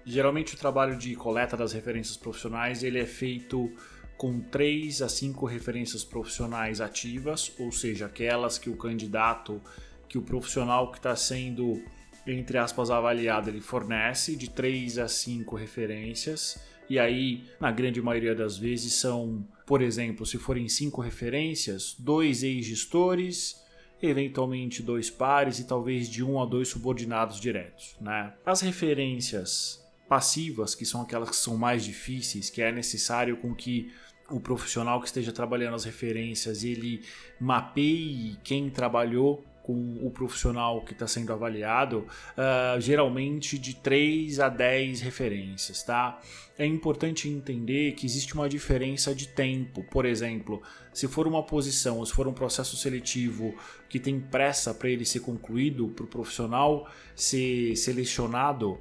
Geralmente 0.10 0.56
o 0.56 0.58
trabalho 0.58 0.96
de 0.96 1.14
coleta 1.16 1.58
das 1.58 1.74
referências 1.74 2.16
profissionais 2.16 2.82
ele 2.82 2.98
é 2.98 3.06
feito 3.06 3.70
com 4.16 4.40
3 4.40 5.02
a 5.02 5.10
5 5.10 5.46
referências 5.46 6.06
profissionais 6.06 6.80
ativas, 6.80 7.52
ou 7.60 7.74
seja, 7.74 8.06
aquelas 8.06 8.58
que 8.58 8.70
o 8.70 8.78
candidato, 8.78 9.62
que 10.08 10.18
o 10.18 10.22
profissional 10.22 10.92
que 10.92 10.98
está 10.98 11.14
sendo, 11.14 11.84
entre 12.26 12.58
aspas, 12.58 12.90
avaliado, 12.90 13.50
ele 13.50 13.60
fornece 13.60 14.38
de 14.38 14.50
3 14.50 14.98
a 14.98 15.10
5 15.10 15.58
referências. 15.58 16.58
E 16.90 16.98
aí, 16.98 17.44
na 17.60 17.70
grande 17.70 18.02
maioria 18.02 18.34
das 18.34 18.58
vezes, 18.58 18.94
são, 18.94 19.46
por 19.66 19.82
exemplo, 19.82 20.26
se 20.26 20.38
forem 20.38 20.70
cinco 20.70 21.02
referências, 21.02 21.98
dois 22.00 22.44
ex-gestores, 22.44 23.62
eventualmente 24.02 24.82
dois 24.82 25.10
pares 25.10 25.60
e 25.60 25.68
talvez 25.68 26.10
de 26.10 26.24
um 26.24 26.42
a 26.42 26.46
dois 26.46 26.70
subordinados 26.70 27.42
diretos. 27.42 27.98
Né? 28.00 28.34
As 28.46 28.62
referências 28.62 29.86
passivas, 30.08 30.74
que 30.74 30.86
são 30.86 31.02
aquelas 31.02 31.30
que 31.30 31.36
são 31.36 31.58
mais 31.58 31.84
difíceis, 31.84 32.50
que 32.50 32.62
é 32.62 32.72
necessário 32.72 33.38
com 33.38 33.54
que 33.54 33.92
o 34.30 34.40
profissional 34.40 35.00
que 35.00 35.08
esteja 35.08 35.32
trabalhando 35.32 35.76
as 35.76 35.86
referências 35.86 36.64
ele 36.64 37.02
mapeie 37.40 38.38
quem 38.44 38.70
trabalhou 38.70 39.44
com 39.68 39.98
o 40.02 40.10
profissional 40.10 40.82
que 40.82 40.94
está 40.94 41.06
sendo 41.06 41.34
avaliado, 41.34 42.08
uh, 42.38 42.80
geralmente 42.80 43.60
de 43.60 43.76
3 43.76 44.40
a 44.40 44.48
10 44.48 45.02
referências, 45.02 45.84
tá? 45.84 46.22
É 46.58 46.66
importante 46.66 47.28
entender 47.28 47.92
que 47.92 48.06
existe 48.06 48.34
uma 48.34 48.48
diferença 48.48 49.14
de 49.14 49.28
tempo. 49.28 49.84
Por 49.92 50.06
exemplo, 50.06 50.64
se 50.94 51.06
for 51.06 51.28
uma 51.28 51.44
posição, 51.44 52.04
se 52.06 52.14
for 52.14 52.30
um 52.30 52.34
processo 52.34 52.78
seletivo 52.78 53.54
que 53.90 54.00
tem 54.00 54.22
pressa 54.22 54.74
para 54.74 54.90
ele 54.90 55.04
ser 55.04 55.20
concluído, 55.20 55.90
para 55.90 56.06
o 56.06 56.08
profissional 56.08 56.90
ser 57.14 57.76
selecionado, 57.76 58.80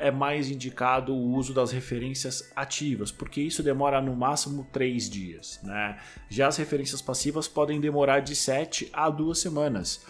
é 0.00 0.10
mais 0.10 0.50
indicado 0.50 1.12
o 1.14 1.34
uso 1.34 1.52
das 1.52 1.70
referências 1.70 2.50
ativas, 2.56 3.12
porque 3.12 3.40
isso 3.40 3.62
demora 3.62 4.00
no 4.00 4.16
máximo 4.16 4.66
três 4.72 5.08
dias. 5.08 5.60
Né? 5.62 5.98
Já 6.28 6.48
as 6.48 6.56
referências 6.56 7.02
passivas 7.02 7.46
podem 7.46 7.80
demorar 7.80 8.20
de 8.20 8.34
7 8.34 8.88
a 8.92 9.10
2 9.10 9.38
semanas. 9.38 10.00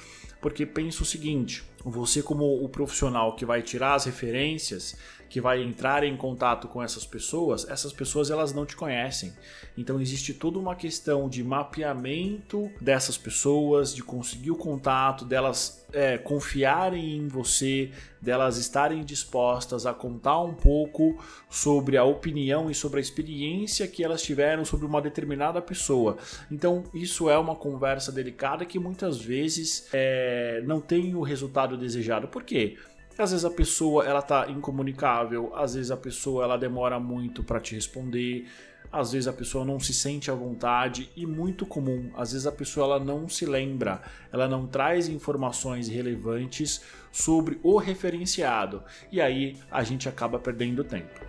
Porque 0.40 0.64
pensa 0.64 1.02
o 1.02 1.06
seguinte: 1.06 1.64
você, 1.84 2.22
como 2.22 2.64
o 2.64 2.68
profissional 2.68 3.34
que 3.34 3.44
vai 3.44 3.60
tirar 3.60 3.94
as 3.94 4.04
referências, 4.04 4.96
que 5.28 5.40
vai 5.40 5.62
entrar 5.62 6.02
em 6.04 6.16
contato 6.16 6.68
com 6.68 6.82
essas 6.82 7.04
pessoas, 7.04 7.68
essas 7.68 7.92
pessoas 7.92 8.30
elas 8.30 8.52
não 8.52 8.64
te 8.64 8.76
conhecem. 8.76 9.32
Então 9.76 10.00
existe 10.00 10.35
toda 10.35 10.58
uma 10.58 10.75
questão 10.75 11.28
de 11.28 11.44
mapeamento 11.44 12.70
dessas 12.80 13.16
pessoas, 13.16 13.94
de 13.94 14.02
conseguir 14.02 14.50
o 14.50 14.56
contato, 14.56 15.25
delas 15.25 15.87
é, 15.92 16.18
confiarem 16.18 17.16
em 17.16 17.28
você, 17.28 17.90
delas 18.20 18.56
estarem 18.56 19.04
dispostas 19.04 19.87
a 19.87 19.94
contar 19.94 20.40
um 20.40 20.54
pouco 20.54 21.23
sobre 21.49 21.97
a 21.97 22.04
opinião 22.04 22.70
e 22.70 22.75
sobre 22.75 22.99
a 22.99 23.00
experiência 23.00 23.87
que 23.87 24.02
elas 24.02 24.23
tiveram 24.23 24.64
sobre 24.64 24.87
uma 24.87 25.00
determinada 25.00 25.61
pessoa. 25.62 26.16
Então 26.50 26.85
isso 26.92 27.30
é 27.30 27.38
uma 27.38 27.54
conversa 27.54 28.11
delicada 28.11 28.64
que 28.64 28.78
muitas 28.78 29.18
vezes 29.18 29.88
é, 29.92 30.62
não 30.64 30.80
tem 30.80 31.14
o 31.14 31.23
resultado 31.23 31.76
desejado. 31.76 32.28
Por 32.28 32.42
quê? 32.42 32.76
Às 33.18 33.32
vezes 33.32 33.44
a 33.44 33.50
pessoa 33.50 34.04
ela 34.04 34.22
tá 34.22 34.48
incomunicável, 34.48 35.52
às 35.56 35.75
vezes 35.75 35.90
a 35.90 35.96
pessoa 35.96 36.44
ela 36.44 36.56
demora 36.56 37.00
muito 37.00 37.42
para 37.42 37.58
te 37.58 37.75
responder, 37.75 38.46
às 38.92 39.10
vezes 39.10 39.26
a 39.26 39.32
pessoa 39.32 39.64
não 39.64 39.80
se 39.80 39.92
sente 39.92 40.30
à 40.30 40.34
vontade 40.34 41.10
e 41.16 41.26
muito 41.26 41.66
comum, 41.66 42.12
às 42.16 42.30
vezes 42.30 42.46
a 42.46 42.52
pessoa 42.52 42.87
ela 42.87 43.04
não 43.04 43.28
se 43.28 43.44
lembra, 43.44 44.00
ela 44.32 44.46
não 44.46 44.68
traz 44.68 45.08
informações 45.08 45.88
relevantes 45.88 46.80
sobre 47.10 47.58
o 47.60 47.76
referenciado 47.76 48.84
e 49.10 49.20
aí 49.20 49.56
a 49.68 49.82
gente 49.82 50.08
acaba 50.08 50.38
perdendo 50.38 50.84
tempo. 50.84 51.20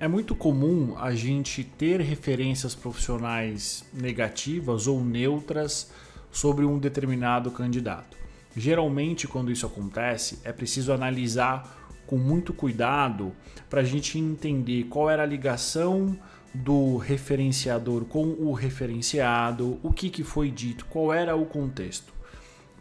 É 0.00 0.08
muito 0.08 0.34
comum 0.34 0.96
a 0.98 1.14
gente 1.14 1.62
ter 1.62 2.00
referências 2.00 2.74
profissionais 2.74 3.84
negativas 3.94 4.88
ou 4.88 5.04
neutras 5.04 5.92
sobre 6.30 6.64
um 6.64 6.76
determinado 6.76 7.52
candidato. 7.52 8.18
Geralmente, 8.58 9.28
quando 9.28 9.52
isso 9.52 9.64
acontece, 9.64 10.40
é 10.42 10.52
preciso 10.52 10.92
analisar 10.92 11.76
com 12.08 12.18
muito 12.18 12.52
cuidado 12.52 13.32
para 13.70 13.82
a 13.82 13.84
gente 13.84 14.18
entender 14.18 14.84
qual 14.84 15.08
era 15.08 15.22
a 15.22 15.26
ligação 15.26 16.18
do 16.52 16.96
referenciador 16.96 18.04
com 18.06 18.24
o 18.24 18.52
referenciado, 18.52 19.78
o 19.80 19.92
que, 19.92 20.10
que 20.10 20.24
foi 20.24 20.50
dito, 20.50 20.86
qual 20.86 21.12
era 21.12 21.36
o 21.36 21.46
contexto. 21.46 22.12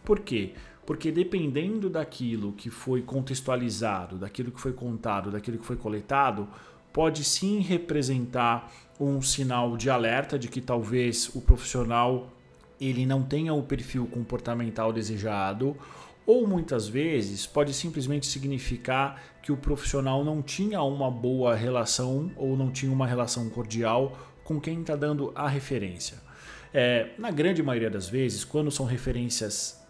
Por 0.04 0.22
quê? 0.22 0.54
Porque 0.84 1.12
dependendo 1.12 1.92
daquilo 1.92 2.54
que 2.54 2.72
foi 2.72 3.04
contextualizado, 3.04 4.18
daquilo 4.18 4.52
que 4.52 4.60
foi 4.60 4.74
contado, 4.74 5.30
daquilo 5.30 5.60
que 5.60 5.66
foi 5.66 5.76
coletado, 5.76 6.48
pode 6.92 7.24
sim 7.24 7.60
representar 7.60 8.72
um 9.00 9.22
sinal 9.22 9.78
de 9.78 9.92
alerta 9.92 10.40
de 10.40 10.48
que 10.48 10.60
talvez 10.60 11.30
o 11.36 11.42
profissional 11.42 12.34
ele 12.80 13.06
não 13.06 13.24
tenha 13.24 13.54
o 13.54 13.64
perfil 13.64 14.06
comportamental 14.08 14.94
desejado, 14.94 15.76
ou 16.26 16.46
muitas 16.46 16.88
vezes 16.88 17.46
pode 17.46 17.74
simplesmente 17.74 18.26
significar 18.26 19.22
que 19.42 19.52
o 19.52 19.58
profissional 19.58 20.26
não 20.26 20.42
tinha 20.42 20.82
uma 20.82 21.10
boa 21.10 21.56
relação 21.56 22.32
ou 22.36 22.58
não 22.58 22.70
tinha 22.70 22.92
uma 22.92 23.08
relação 23.08 23.50
cordial 23.50 24.18
com 24.44 24.60
quem 24.60 24.82
está 24.82 24.96
dando 24.96 25.32
a 25.34 25.48
referência. 25.48 26.18
É, 26.74 27.12
na 27.18 27.32
grande 27.32 27.64
maioria 27.64 27.90
das 27.90 28.10
vezes, 28.10 28.44
quando 28.44 28.70
são 28.70 28.86
referências 28.86 29.82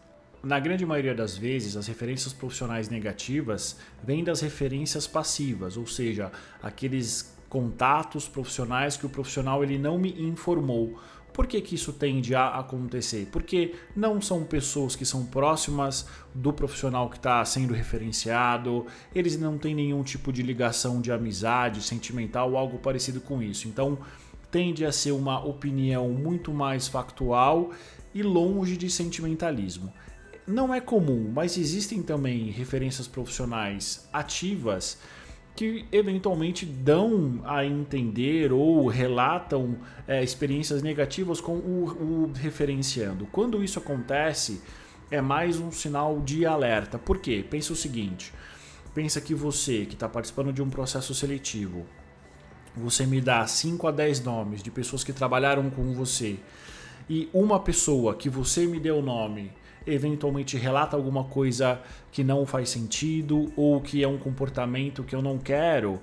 na 0.43 0.59
grande 0.59 0.85
maioria 0.85 1.15
das 1.15 1.35
vezes, 1.35 1.75
as 1.75 1.87
referências 1.87 2.31
profissionais 2.31 2.89
negativas 2.89 3.77
vêm 4.03 4.23
das 4.23 4.39
referências 4.41 5.07
passivas, 5.07 5.75
ou 5.75 5.87
seja, 5.87 6.31
aqueles 6.61 7.35
contatos 7.49 8.27
profissionais 8.27 8.95
que 8.95 9.05
o 9.05 9.09
profissional 9.09 9.63
ele 9.63 9.77
não 9.77 9.97
me 9.97 10.21
informou. 10.21 10.99
Por 11.37 11.45
que, 11.45 11.61
que 11.61 11.75
isso 11.75 11.93
tende 11.93 12.33
a 12.33 12.47
acontecer? 12.47 13.27
Porque 13.31 13.75
não 13.95 14.19
são 14.19 14.43
pessoas 14.43 14.95
que 14.95 15.05
são 15.05 15.23
próximas 15.23 16.07
do 16.33 16.51
profissional 16.51 17.11
que 17.11 17.17
está 17.17 17.45
sendo 17.45 17.75
referenciado, 17.75 18.87
eles 19.13 19.39
não 19.39 19.55
têm 19.55 19.75
nenhum 19.75 20.01
tipo 20.01 20.33
de 20.33 20.41
ligação 20.41 20.99
de 20.99 21.11
amizade, 21.11 21.83
sentimental 21.83 22.53
ou 22.53 22.57
algo 22.57 22.79
parecido 22.79 23.21
com 23.21 23.39
isso. 23.39 23.67
Então, 23.67 23.99
tende 24.49 24.83
a 24.83 24.91
ser 24.91 25.11
uma 25.11 25.45
opinião 25.45 26.09
muito 26.09 26.51
mais 26.51 26.87
factual 26.87 27.69
e 28.15 28.23
longe 28.23 28.75
de 28.75 28.89
sentimentalismo. 28.89 29.93
Não 30.47 30.73
é 30.73 30.81
comum, 30.81 31.31
mas 31.31 31.55
existem 31.55 32.01
também 32.01 32.49
referências 32.49 33.07
profissionais 33.07 34.09
ativas 34.11 34.97
que 35.57 35.87
eventualmente 35.91 36.67
dão 36.67 37.41
a 37.43 37.65
entender 37.65 38.53
ou 38.53 38.85
relatam 38.87 39.75
é, 40.07 40.23
experiências 40.23 40.83
negativas 40.83 41.41
com 41.41 41.53
o, 41.53 42.29
o 42.29 42.31
referenciando. 42.31 43.27
Quando 43.31 43.63
isso 43.63 43.79
acontece, 43.79 44.61
é 45.09 45.19
mais 45.19 45.59
um 45.59 45.71
sinal 45.71 46.21
de 46.21 46.45
alerta. 46.45 46.99
Por 46.99 47.17
quê? 47.17 47.43
Pensa 47.49 47.73
o 47.73 47.75
seguinte: 47.75 48.31
pensa 48.93 49.19
que 49.19 49.33
você 49.33 49.87
que 49.87 49.95
está 49.95 50.07
participando 50.07 50.53
de 50.53 50.61
um 50.61 50.69
processo 50.69 51.15
seletivo, 51.15 51.87
você 52.75 53.07
me 53.07 53.19
dá 53.19 53.47
5 53.47 53.87
a 53.87 53.91
10 53.91 54.23
nomes 54.23 54.61
de 54.61 54.69
pessoas 54.69 55.03
que 55.03 55.11
trabalharam 55.11 55.71
com 55.71 55.91
você 55.91 56.37
e 57.09 57.27
uma 57.33 57.59
pessoa 57.59 58.13
que 58.13 58.29
você 58.29 58.67
me 58.67 58.79
deu 58.79 58.99
o 58.99 59.01
nome 59.01 59.51
eventualmente 59.87 60.57
relata 60.57 60.95
alguma 60.95 61.23
coisa 61.23 61.81
que 62.11 62.23
não 62.23 62.45
faz 62.45 62.69
sentido 62.69 63.51
ou 63.55 63.81
que 63.81 64.03
é 64.03 64.07
um 64.07 64.17
comportamento 64.17 65.03
que 65.03 65.15
eu 65.15 65.21
não 65.21 65.37
quero, 65.37 66.01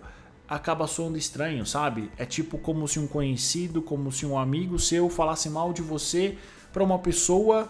acaba 0.48 0.86
soando 0.86 1.18
estranho, 1.18 1.64
sabe? 1.64 2.10
É 2.16 2.24
tipo 2.24 2.58
como 2.58 2.86
se 2.88 2.98
um 2.98 3.06
conhecido, 3.06 3.82
como 3.82 4.10
se 4.10 4.26
um 4.26 4.38
amigo 4.38 4.78
seu 4.78 5.08
falasse 5.08 5.48
mal 5.48 5.72
de 5.72 5.82
você 5.82 6.36
para 6.72 6.82
uma 6.82 6.98
pessoa 6.98 7.68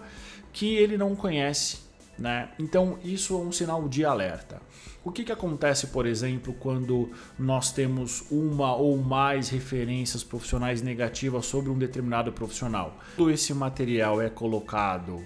que 0.52 0.76
ele 0.76 0.96
não 0.96 1.14
conhece, 1.14 1.78
né? 2.18 2.50
Então 2.58 2.98
isso 3.04 3.34
é 3.34 3.38
um 3.38 3.52
sinal 3.52 3.88
de 3.88 4.04
alerta. 4.04 4.60
O 5.04 5.12
que, 5.12 5.22
que 5.22 5.32
acontece, 5.32 5.88
por 5.88 6.06
exemplo, 6.06 6.54
quando 6.54 7.10
nós 7.38 7.70
temos 7.70 8.24
uma 8.30 8.74
ou 8.74 8.96
mais 8.96 9.50
referências 9.50 10.24
profissionais 10.24 10.80
negativas 10.80 11.44
sobre 11.44 11.70
um 11.70 11.76
determinado 11.76 12.32
profissional? 12.32 12.96
Todo 13.14 13.30
esse 13.30 13.52
material 13.52 14.22
é 14.22 14.30
colocado 14.30 15.22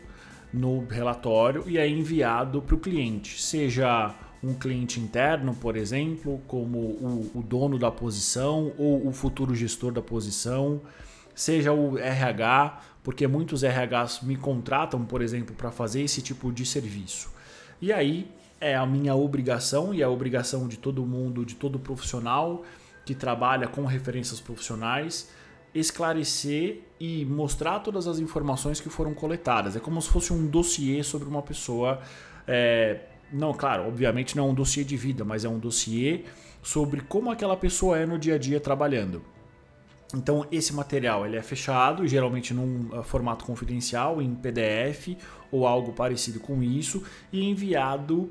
no 0.52 0.86
relatório 0.86 1.64
e 1.66 1.78
é 1.78 1.88
enviado 1.88 2.62
para 2.62 2.74
o 2.74 2.78
cliente, 2.78 3.40
seja 3.40 4.14
um 4.42 4.54
cliente 4.54 5.00
interno, 5.00 5.54
por 5.54 5.76
exemplo, 5.76 6.40
como 6.46 6.78
o, 6.78 7.30
o, 7.34 7.42
dono 7.42 7.78
da 7.78 7.90
posição 7.90 8.72
ou 8.78 9.06
o 9.06 9.12
futuro 9.12 9.54
gestor 9.54 9.92
da 9.92 10.00
posição, 10.00 10.80
seja 11.34 11.72
o 11.72 11.98
RH, 11.98 12.80
porque 13.02 13.26
muitos 13.26 13.62
RHs 13.62 14.22
me 14.22 14.36
contratam, 14.36 15.04
por 15.04 15.22
exemplo, 15.22 15.54
para 15.54 15.70
fazer 15.70 16.02
esse 16.02 16.22
tipo 16.22 16.52
de 16.52 16.64
serviço. 16.64 17.30
E 17.80 17.92
aí 17.92 18.30
é 18.60 18.76
a 18.76 18.86
minha 18.86 19.14
obrigação 19.14 19.92
e 19.92 20.02
a 20.02 20.08
obrigação 20.08 20.68
de 20.68 20.76
todo 20.76 21.04
mundo, 21.04 21.44
de 21.44 21.54
todo 21.54 21.78
profissional 21.78 22.64
que 23.04 23.14
trabalha 23.14 23.66
com 23.66 23.84
referências 23.86 24.40
profissionais, 24.40 25.30
esclarecer 25.74 26.80
e 26.98 27.24
mostrar 27.24 27.80
todas 27.80 28.06
as 28.06 28.18
informações 28.18 28.80
que 28.80 28.88
foram 28.88 29.14
coletadas. 29.14 29.76
É 29.76 29.80
como 29.80 30.00
se 30.00 30.08
fosse 30.08 30.32
um 30.32 30.46
dossiê 30.46 31.02
sobre 31.02 31.28
uma 31.28 31.42
pessoa. 31.42 32.00
É, 32.46 33.00
não, 33.32 33.52
claro, 33.52 33.86
obviamente 33.86 34.36
não 34.36 34.48
é 34.48 34.50
um 34.50 34.54
dossiê 34.54 34.82
de 34.84 34.96
vida, 34.96 35.24
mas 35.24 35.44
é 35.44 35.48
um 35.48 35.58
dossiê 35.58 36.24
sobre 36.62 37.00
como 37.02 37.30
aquela 37.30 37.56
pessoa 37.56 37.98
é 37.98 38.06
no 38.06 38.18
dia 38.18 38.34
a 38.34 38.38
dia 38.38 38.58
trabalhando. 38.58 39.22
Então 40.14 40.46
esse 40.50 40.74
material 40.74 41.26
ele 41.26 41.36
é 41.36 41.42
fechado, 41.42 42.06
geralmente 42.06 42.54
num 42.54 42.88
uh, 42.98 43.02
formato 43.02 43.44
confidencial, 43.44 44.22
em 44.22 44.34
PDF 44.34 45.18
ou 45.52 45.66
algo 45.66 45.92
parecido 45.92 46.40
com 46.40 46.62
isso, 46.62 47.02
e 47.32 47.44
enviado 47.44 48.30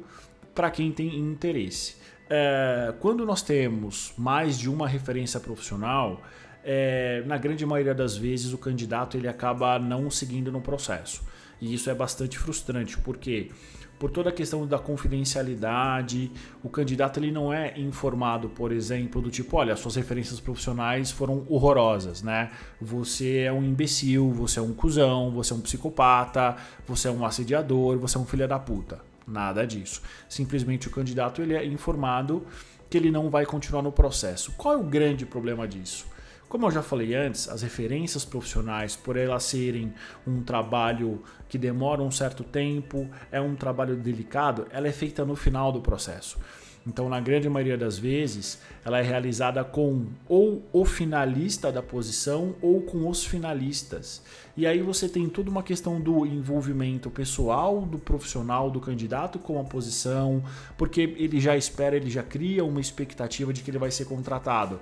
para 0.56 0.72
quem 0.72 0.92
tem 0.92 1.18
interesse. 1.18 1.96
É, 2.30 2.94
quando 3.00 3.26
nós 3.26 3.42
temos 3.42 4.14
mais 4.18 4.58
de 4.58 4.70
uma 4.70 4.88
referência 4.88 5.40
profissional, 5.40 6.22
é, 6.70 7.24
na 7.26 7.38
grande 7.38 7.66
maioria 7.66 7.96
das 7.96 8.18
vezes 8.18 8.52
o 8.52 8.58
candidato 8.58 9.16
ele 9.16 9.30
acaba 9.30 9.80
não 9.80 10.12
seguindo 10.12 10.52
no 10.52 10.60
processo. 10.60 11.24
E 11.62 11.74
isso 11.74 11.90
é 11.90 11.96
bastante 11.96 12.38
frustrante, 12.38 12.98
porque 12.98 13.50
por 13.98 14.12
toda 14.12 14.30
a 14.30 14.34
questão 14.34 14.68
da 14.68 14.78
confidencialidade, 14.78 16.30
o 16.62 16.68
candidato 16.68 17.22
ele 17.22 17.32
não 17.32 17.54
é 17.54 17.80
informado, 17.80 18.50
por 18.50 18.74
exemplo, 18.74 19.22
do 19.22 19.32
tipo, 19.32 19.56
olha, 19.56 19.78
suas 19.78 19.96
referências 19.96 20.42
profissionais 20.42 21.10
foram 21.10 21.46
horrorosas, 21.48 22.22
né? 22.22 22.52
Você 22.82 23.40
é 23.40 23.52
um 23.52 23.64
imbecil, 23.64 24.30
você 24.32 24.60
é 24.60 24.62
um 24.62 24.74
cuzão, 24.74 25.32
você 25.32 25.54
é 25.54 25.56
um 25.56 25.62
psicopata, 25.62 26.58
você 26.86 27.08
é 27.08 27.12
um 27.12 27.26
assediador, 27.26 27.98
você 27.98 28.18
é 28.18 28.20
um 28.20 28.26
filho 28.26 28.48
da 28.48 28.60
puta. 28.60 29.00
Nada 29.26 29.66
disso. 29.66 30.02
Simplesmente 30.28 30.90
o 30.90 30.92
candidato 30.92 31.42
ele 31.42 31.56
é 31.56 31.66
informado 31.66 32.46
que 32.90 32.98
ele 32.98 33.10
não 33.10 33.30
vai 33.30 33.46
continuar 33.46 33.82
no 33.82 33.92
processo. 33.92 34.52
Qual 34.58 34.74
é 34.74 34.78
o 34.78 34.84
grande 34.84 35.26
problema 35.26 35.66
disso? 35.66 36.17
Como 36.50 36.66
eu 36.66 36.72
já 36.72 36.82
falei 36.82 37.14
antes, 37.14 37.50
as 37.50 37.62
referências 37.62 38.24
profissionais, 38.24 38.96
por 38.96 39.18
elas 39.18 39.44
serem 39.44 39.94
um 40.26 40.42
trabalho 40.42 41.22
que 41.50 41.58
demora 41.58 42.02
um 42.02 42.10
certo 42.10 42.42
tempo, 42.42 43.10
é 43.30 43.42
um 43.42 43.54
trabalho 43.54 43.98
delicado, 43.98 44.66
ela 44.72 44.88
é 44.88 44.94
feita 44.94 45.26
no 45.26 45.36
final 45.36 45.74
do 45.74 45.82
processo. 45.82 46.40
Então, 46.88 47.10
na 47.10 47.20
grande 47.20 47.50
maioria 47.50 47.78
das 47.78 47.98
vezes, 47.98 48.62
ela 48.86 49.00
é 49.00 49.02
realizada 49.02 49.62
com 49.62 50.06
ou 50.26 50.64
o 50.72 50.86
finalista 50.86 51.70
da 51.70 51.84
posição 51.84 52.56
ou 52.62 52.82
com 52.82 53.10
os 53.10 53.26
finalistas. 53.26 54.22
E 54.56 54.66
aí 54.66 54.82
você 54.82 55.10
tem 55.10 55.28
toda 55.28 55.50
uma 55.50 55.62
questão 55.62 56.00
do 56.00 56.26
envolvimento 56.26 57.10
pessoal 57.10 57.82
do 57.82 58.00
profissional, 58.00 58.72
do 58.72 58.80
candidato 58.80 59.38
com 59.38 59.60
a 59.60 59.66
posição, 59.66 60.42
porque 60.78 61.02
ele 61.02 61.42
já 61.42 61.58
espera, 61.58 61.98
ele 61.98 62.10
já 62.10 62.24
cria 62.24 62.64
uma 62.64 62.80
expectativa 62.80 63.52
de 63.52 63.64
que 63.64 63.70
ele 63.70 63.78
vai 63.78 63.92
ser 63.92 64.06
contratado. 64.06 64.80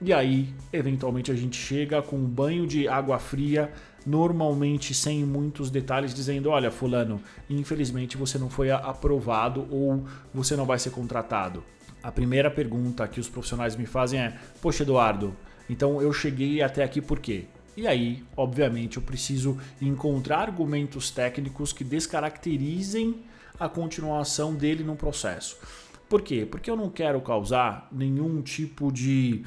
E 0.00 0.12
aí, 0.12 0.52
eventualmente, 0.72 1.30
a 1.30 1.34
gente 1.34 1.56
chega 1.56 2.02
com 2.02 2.16
um 2.16 2.26
banho 2.26 2.66
de 2.66 2.88
água 2.88 3.18
fria, 3.18 3.72
normalmente 4.04 4.92
sem 4.92 5.24
muitos 5.24 5.70
detalhes, 5.70 6.12
dizendo: 6.12 6.50
olha, 6.50 6.70
Fulano, 6.70 7.20
infelizmente 7.48 8.16
você 8.16 8.38
não 8.38 8.50
foi 8.50 8.70
aprovado 8.70 9.66
ou 9.70 10.04
você 10.32 10.56
não 10.56 10.66
vai 10.66 10.78
ser 10.78 10.90
contratado. 10.90 11.62
A 12.02 12.12
primeira 12.12 12.50
pergunta 12.50 13.08
que 13.08 13.20
os 13.20 13.28
profissionais 13.28 13.76
me 13.76 13.86
fazem 13.86 14.20
é: 14.20 14.36
Poxa, 14.60 14.82
Eduardo, 14.82 15.34
então 15.70 16.02
eu 16.02 16.12
cheguei 16.12 16.60
até 16.60 16.84
aqui 16.84 17.00
por 17.00 17.18
quê? 17.18 17.44
E 17.76 17.86
aí, 17.88 18.22
obviamente, 18.36 18.98
eu 18.98 19.02
preciso 19.02 19.58
encontrar 19.80 20.40
argumentos 20.40 21.10
técnicos 21.10 21.72
que 21.72 21.82
descaracterizem 21.82 23.22
a 23.58 23.68
continuação 23.68 24.54
dele 24.54 24.84
no 24.84 24.94
processo. 24.94 25.56
Por 26.08 26.22
quê? 26.22 26.46
Porque 26.48 26.70
eu 26.70 26.76
não 26.76 26.90
quero 26.90 27.20
causar 27.20 27.88
nenhum 27.90 28.42
tipo 28.42 28.92
de 28.92 29.44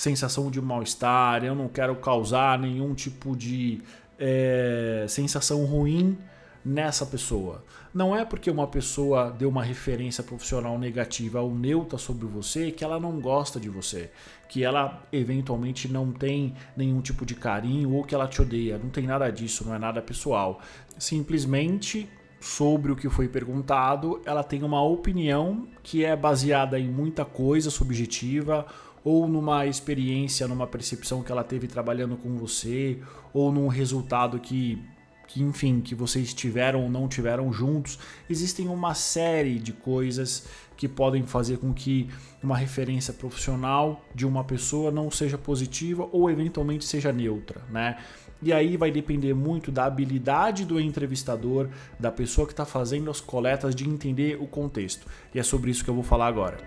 sensação 0.00 0.50
de 0.50 0.58
mal-estar, 0.62 1.44
eu 1.44 1.54
não 1.54 1.68
quero 1.68 1.94
causar 1.96 2.58
nenhum 2.58 2.94
tipo 2.94 3.36
de 3.36 3.82
é, 4.18 5.04
sensação 5.06 5.66
ruim 5.66 6.16
nessa 6.64 7.04
pessoa. 7.04 7.62
Não 7.92 8.16
é 8.16 8.24
porque 8.24 8.50
uma 8.50 8.66
pessoa 8.66 9.30
deu 9.30 9.50
uma 9.50 9.62
referência 9.62 10.24
profissional 10.24 10.78
negativa 10.78 11.42
ou 11.42 11.54
neutra 11.54 11.98
sobre 11.98 12.26
você 12.26 12.70
que 12.70 12.82
ela 12.82 12.98
não 12.98 13.20
gosta 13.20 13.60
de 13.60 13.68
você, 13.68 14.10
que 14.48 14.64
ela 14.64 15.02
eventualmente 15.12 15.86
não 15.86 16.10
tem 16.10 16.54
nenhum 16.74 17.02
tipo 17.02 17.26
de 17.26 17.34
carinho 17.34 17.92
ou 17.92 18.02
que 18.02 18.14
ela 18.14 18.26
te 18.26 18.40
odeia. 18.40 18.78
Não 18.78 18.88
tem 18.88 19.06
nada 19.06 19.28
disso, 19.30 19.66
não 19.66 19.74
é 19.74 19.78
nada 19.78 20.00
pessoal. 20.00 20.62
Simplesmente 20.98 22.08
sobre 22.40 22.90
o 22.90 22.96
que 22.96 23.08
foi 23.10 23.28
perguntado, 23.28 24.20
ela 24.24 24.42
tem 24.42 24.62
uma 24.62 24.82
opinião 24.82 25.68
que 25.82 26.04
é 26.04 26.16
baseada 26.16 26.78
em 26.78 26.88
muita 26.88 27.24
coisa 27.24 27.70
subjetiva 27.70 28.66
ou 29.04 29.28
numa 29.28 29.66
experiência, 29.66 30.48
numa 30.48 30.66
percepção 30.66 31.22
que 31.22 31.30
ela 31.30 31.44
teve 31.44 31.66
trabalhando 31.66 32.16
com 32.16 32.36
você, 32.36 32.98
ou 33.32 33.52
num 33.52 33.68
resultado 33.68 34.38
que, 34.38 34.82
que 35.26 35.42
enfim, 35.42 35.80
que 35.80 35.94
vocês 35.94 36.34
tiveram 36.34 36.82
ou 36.82 36.90
não 36.90 37.08
tiveram 37.08 37.52
juntos. 37.52 37.98
Existem 38.28 38.68
uma 38.68 38.94
série 38.94 39.58
de 39.58 39.72
coisas 39.72 40.46
que 40.76 40.88
podem 40.88 41.24
fazer 41.24 41.58
com 41.58 41.72
que 41.74 42.08
uma 42.42 42.56
referência 42.56 43.12
profissional 43.12 44.02
de 44.14 44.26
uma 44.26 44.44
pessoa 44.44 44.90
não 44.90 45.10
seja 45.10 45.36
positiva 45.36 46.08
ou 46.10 46.30
eventualmente 46.30 46.84
seja 46.84 47.12
neutra, 47.12 47.62
né? 47.70 47.98
E 48.42 48.52
aí 48.52 48.76
vai 48.76 48.90
depender 48.90 49.34
muito 49.34 49.70
da 49.70 49.84
habilidade 49.84 50.64
do 50.64 50.80
entrevistador, 50.80 51.68
da 51.98 52.10
pessoa 52.10 52.46
que 52.46 52.52
está 52.52 52.64
fazendo 52.64 53.10
as 53.10 53.20
coletas, 53.20 53.74
de 53.74 53.88
entender 53.88 54.38
o 54.40 54.46
contexto. 54.46 55.06
E 55.34 55.38
é 55.38 55.42
sobre 55.42 55.70
isso 55.70 55.84
que 55.84 55.90
eu 55.90 55.94
vou 55.94 56.04
falar 56.04 56.26
agora. 56.26 56.58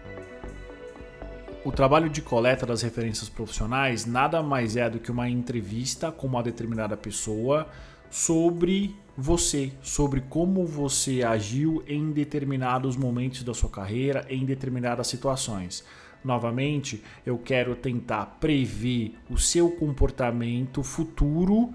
O 1.65 1.71
trabalho 1.71 2.09
de 2.09 2.21
coleta 2.21 2.65
das 2.65 2.81
referências 2.81 3.29
profissionais 3.29 4.05
nada 4.05 4.43
mais 4.43 4.75
é 4.75 4.89
do 4.89 4.99
que 4.99 5.09
uma 5.09 5.29
entrevista 5.29 6.11
com 6.11 6.27
uma 6.27 6.43
determinada 6.43 6.97
pessoa 6.97 7.67
sobre 8.11 8.95
você, 9.17 9.71
sobre 9.81 10.21
como 10.21 10.65
você 10.65 11.23
agiu 11.23 11.83
em 11.87 12.11
determinados 12.11 12.95
momentos 12.97 13.43
da 13.43 13.53
sua 13.53 13.69
carreira, 13.69 14.25
em 14.29 14.45
determinadas 14.45 15.07
situações. 15.07 15.83
Novamente, 16.23 17.03
eu 17.25 17.37
quero 17.37 17.75
tentar 17.75 18.37
prever 18.39 19.15
o 19.29 19.37
seu 19.37 19.69
comportamento 19.71 20.81
futuro 20.83 21.73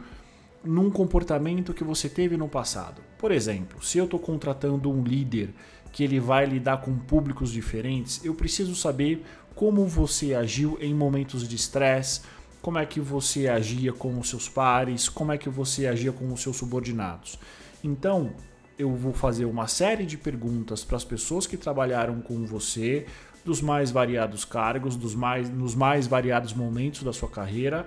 num 0.65 0.91
comportamento 0.91 1.73
que 1.75 1.85
você 1.85 2.09
teve 2.09 2.37
no 2.37 2.49
passado. 2.49 3.01
Por 3.19 3.31
exemplo, 3.31 3.83
se 3.85 3.99
eu 3.99 4.05
estou 4.05 4.19
contratando 4.19 4.91
um 4.91 5.03
líder 5.03 5.51
que 5.93 6.05
ele 6.05 6.21
vai 6.21 6.47
lidar 6.47 6.79
com 6.79 6.97
públicos 6.97 7.51
diferentes, 7.51 8.25
eu 8.25 8.35
preciso 8.35 8.75
saber 8.75 9.25
como 9.55 9.87
você 9.87 10.35
agiu 10.35 10.79
em 10.81 10.95
momentos 10.95 11.49
de 11.49 11.57
estresse, 11.57 12.21
como 12.61 12.79
é 12.79 12.87
que 12.87 13.01
você 13.01 13.49
agia 13.49 13.93
com 13.93 14.19
os 14.19 14.29
seus 14.29 14.49
pares, 14.49 15.09
como 15.09 15.33
é 15.33 15.39
que 15.39 15.49
você 15.49 15.87
agia 15.87 16.13
com 16.13 16.33
os 16.33 16.43
seus 16.43 16.57
subordinados. 16.57 17.39
Então, 17.83 18.33
eu 18.79 18.95
vou 18.95 19.13
fazer 19.13 19.45
uma 19.45 19.67
série 19.67 20.07
de 20.07 20.17
perguntas 20.17 20.85
para 20.85 20.97
as 20.97 21.05
pessoas 21.05 21.47
que 21.47 21.57
trabalharam 21.57 22.21
com 22.21 22.45
você, 22.47 23.07
dos 23.45 23.61
mais 23.61 23.91
variados 23.91 24.45
cargos, 24.45 24.97
dos 24.97 25.15
mais, 25.15 25.51
nos 25.51 25.75
mais 25.75 26.07
variados 26.07 26.53
momentos 26.53 27.03
da 27.03 27.13
sua 27.13 27.29
carreira, 27.29 27.87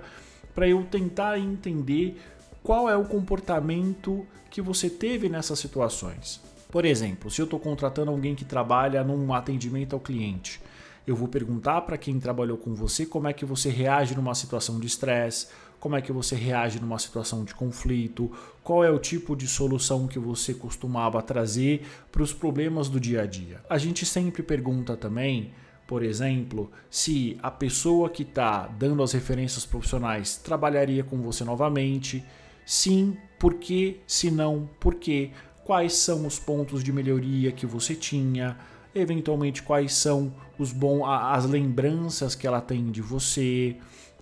para 0.54 0.68
eu 0.68 0.84
tentar 0.84 1.38
entender 1.38 2.20
qual 2.62 2.88
é 2.88 2.96
o 2.96 3.04
comportamento 3.04 4.26
que 4.50 4.60
você 4.60 4.88
teve 4.88 5.28
nessas 5.28 5.58
situações. 5.58 6.40
Por 6.70 6.84
exemplo, 6.84 7.30
se 7.30 7.40
eu 7.40 7.44
estou 7.44 7.60
contratando 7.60 8.10
alguém 8.10 8.34
que 8.34 8.44
trabalha 8.44 9.04
num 9.04 9.32
atendimento 9.34 9.94
ao 9.94 10.00
cliente, 10.00 10.60
eu 11.06 11.16
vou 11.16 11.28
perguntar 11.28 11.82
para 11.82 11.98
quem 11.98 12.20
trabalhou 12.20 12.56
com 12.56 12.74
você 12.74 13.04
como 13.04 13.28
é 13.28 13.32
que 13.32 13.44
você 13.44 13.68
reage 13.68 14.14
numa 14.14 14.34
situação 14.34 14.78
de 14.78 14.86
estresse, 14.86 15.48
como 15.82 15.96
é 15.96 16.00
que 16.00 16.12
você 16.12 16.36
reage 16.36 16.78
numa 16.78 16.96
situação 16.96 17.42
de 17.42 17.52
conflito, 17.56 18.30
qual 18.62 18.84
é 18.84 18.90
o 18.92 19.00
tipo 19.00 19.34
de 19.34 19.48
solução 19.48 20.06
que 20.06 20.16
você 20.16 20.54
costumava 20.54 21.20
trazer 21.20 21.84
para 22.12 22.22
os 22.22 22.32
problemas 22.32 22.88
do 22.88 23.00
dia 23.00 23.22
a 23.22 23.26
dia. 23.26 23.60
A 23.68 23.76
gente 23.78 24.06
sempre 24.06 24.44
pergunta 24.44 24.96
também, 24.96 25.50
por 25.84 26.04
exemplo, 26.04 26.70
se 26.88 27.36
a 27.42 27.50
pessoa 27.50 28.08
que 28.08 28.22
está 28.22 28.68
dando 28.68 29.02
as 29.02 29.10
referências 29.10 29.66
profissionais 29.66 30.36
trabalharia 30.36 31.02
com 31.02 31.20
você 31.20 31.42
novamente. 31.42 32.24
Sim, 32.64 33.16
por 33.36 33.54
quê? 33.54 33.96
Se 34.06 34.30
não, 34.30 34.70
por 34.78 34.94
quê? 34.94 35.32
Quais 35.64 35.94
são 35.94 36.24
os 36.28 36.38
pontos 36.38 36.84
de 36.84 36.92
melhoria 36.92 37.50
que 37.50 37.66
você 37.66 37.96
tinha? 37.96 38.56
eventualmente 38.94 39.62
quais 39.62 39.94
são 39.94 40.32
os 40.58 40.70
bons 40.70 41.04
as 41.06 41.46
lembranças 41.46 42.34
que 42.34 42.46
ela 42.46 42.60
tem 42.60 42.90
de 42.90 43.00
você, 43.00 43.76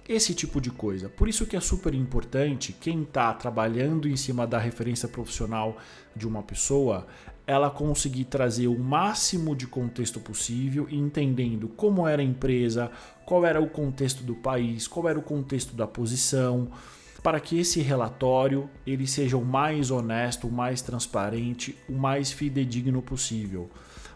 esse 0.09 0.35
tipo 0.35 0.61
de 0.61 0.71
coisa. 0.71 1.09
Por 1.09 1.29
isso 1.29 1.47
que 1.47 1.57
é 1.57 1.61
super 1.61 1.95
importante 1.95 2.73
quem 2.73 3.03
está 3.03 3.33
trabalhando 3.33 4.09
em 4.09 4.17
cima 4.17 4.47
da 4.47 4.59
referência 4.59 5.09
profissional 5.09 5.77
de 6.15 6.27
uma 6.27 6.43
pessoa, 6.43 7.07
ela 7.47 7.71
conseguir 7.71 8.27
trazer 8.27 8.69
o 8.69 8.79
máximo 8.79 9.57
de 9.57 9.67
contexto 9.67 10.21
possível, 10.21 10.87
entendendo 10.91 11.69
como 11.69 12.07
era 12.07 12.23
a 12.23 12.25
empresa, 12.25 12.91
qual 13.25 13.45
era 13.45 13.61
o 13.61 13.69
contexto 13.69 14.23
do 14.23 14.35
país, 14.35 14.87
qual 14.87 15.09
era 15.09 15.19
o 15.19 15.23
contexto 15.23 15.75
da 15.75 15.87
posição, 15.87 16.69
para 17.23 17.41
que 17.41 17.59
esse 17.59 17.81
relatório 17.81 18.69
ele 18.87 19.07
seja 19.07 19.37
o 19.37 19.45
mais 19.45 19.91
honesto, 19.91 20.47
o 20.47 20.53
mais 20.53 20.81
transparente, 20.81 21.77
o 21.89 21.93
mais 21.93 22.33
fidedigno 22.33 23.03
possível. 23.03 23.69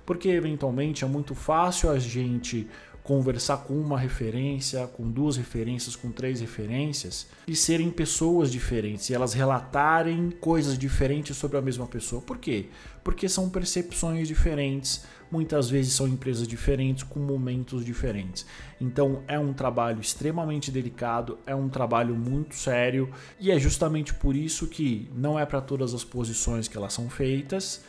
Porque 0.06 0.28
eventualmente 0.28 1.04
é 1.04 1.06
muito 1.06 1.34
fácil 1.34 1.90
a 1.90 1.98
gente 1.98 2.68
conversar 3.04 3.58
com 3.58 3.74
uma 3.74 3.98
referência, 3.98 4.86
com 4.86 5.08
duas 5.10 5.36
referências, 5.36 5.94
com 5.94 6.10
três 6.10 6.40
referências 6.40 7.26
e 7.46 7.54
serem 7.54 7.90
pessoas 7.90 8.50
diferentes 8.50 9.10
e 9.10 9.14
elas 9.14 9.34
relatarem 9.34 10.30
coisas 10.40 10.78
diferentes 10.78 11.36
sobre 11.36 11.58
a 11.58 11.60
mesma 11.60 11.86
pessoa. 11.86 12.22
Por 12.22 12.38
quê? 12.38 12.70
Porque 13.04 13.28
são 13.28 13.50
percepções 13.50 14.26
diferentes, 14.26 15.04
muitas 15.30 15.68
vezes 15.68 15.92
são 15.92 16.08
empresas 16.08 16.48
diferentes 16.48 17.02
com 17.02 17.20
momentos 17.20 17.84
diferentes. 17.84 18.46
Então 18.80 19.22
é 19.28 19.38
um 19.38 19.52
trabalho 19.52 20.00
extremamente 20.00 20.70
delicado, 20.70 21.38
é 21.46 21.54
um 21.54 21.68
trabalho 21.68 22.14
muito 22.14 22.56
sério 22.56 23.12
e 23.38 23.50
é 23.50 23.58
justamente 23.58 24.14
por 24.14 24.34
isso 24.34 24.66
que 24.66 25.10
não 25.14 25.38
é 25.38 25.44
para 25.44 25.60
todas 25.60 25.92
as 25.92 26.02
posições 26.02 26.68
que 26.68 26.76
elas 26.78 26.94
são 26.94 27.10
feitas 27.10 27.82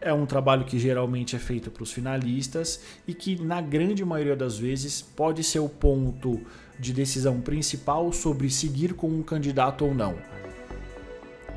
é 0.00 0.12
um 0.12 0.24
trabalho 0.24 0.64
que 0.64 0.78
geralmente 0.78 1.36
é 1.36 1.38
feito 1.38 1.70
para 1.70 1.82
os 1.82 1.92
finalistas 1.92 2.80
e 3.06 3.12
que, 3.12 3.40
na 3.40 3.60
grande 3.60 4.04
maioria 4.04 4.36
das 4.36 4.58
vezes, 4.58 5.02
pode 5.02 5.44
ser 5.44 5.58
o 5.58 5.68
ponto 5.68 6.40
de 6.78 6.92
decisão 6.92 7.40
principal 7.40 8.10
sobre 8.12 8.48
seguir 8.48 8.94
com 8.94 9.08
um 9.08 9.22
candidato 9.22 9.84
ou 9.84 9.94
não. 9.94 10.16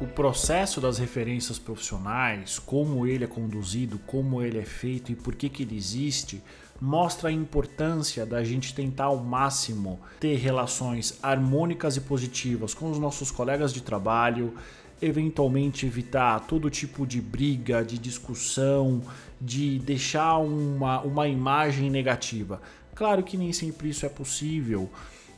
O 0.01 0.07
processo 0.07 0.81
das 0.81 0.97
referências 0.97 1.57
profissionais, 1.57 2.59
como 2.59 3.07
ele 3.07 3.23
é 3.23 3.27
conduzido, 3.27 3.97
como 3.99 4.41
ele 4.41 4.57
é 4.57 4.65
feito 4.65 5.11
e 5.11 5.15
por 5.15 5.33
que, 5.35 5.47
que 5.47 5.63
ele 5.63 5.77
existe, 5.77 6.41
mostra 6.81 7.29
a 7.29 7.31
importância 7.31 8.25
da 8.25 8.43
gente 8.43 8.75
tentar 8.75 9.05
ao 9.05 9.17
máximo 9.17 10.01
ter 10.19 10.35
relações 10.35 11.17
harmônicas 11.23 11.95
e 11.95 12.01
positivas 12.01 12.73
com 12.73 12.91
os 12.91 12.99
nossos 12.99 13.31
colegas 13.31 13.71
de 13.71 13.81
trabalho, 13.81 14.53
eventualmente 15.01 15.85
evitar 15.85 16.39
todo 16.41 16.69
tipo 16.69 17.05
de 17.05 17.21
briga, 17.21 17.83
de 17.83 17.97
discussão, 17.97 19.01
de 19.39 19.79
deixar 19.79 20.37
uma, 20.37 21.01
uma 21.01 21.27
imagem 21.27 21.89
negativa. 21.89 22.61
Claro 22.95 23.23
que 23.23 23.37
nem 23.37 23.51
sempre 23.51 23.89
isso 23.89 24.05
é 24.05 24.09
possível, 24.09 24.89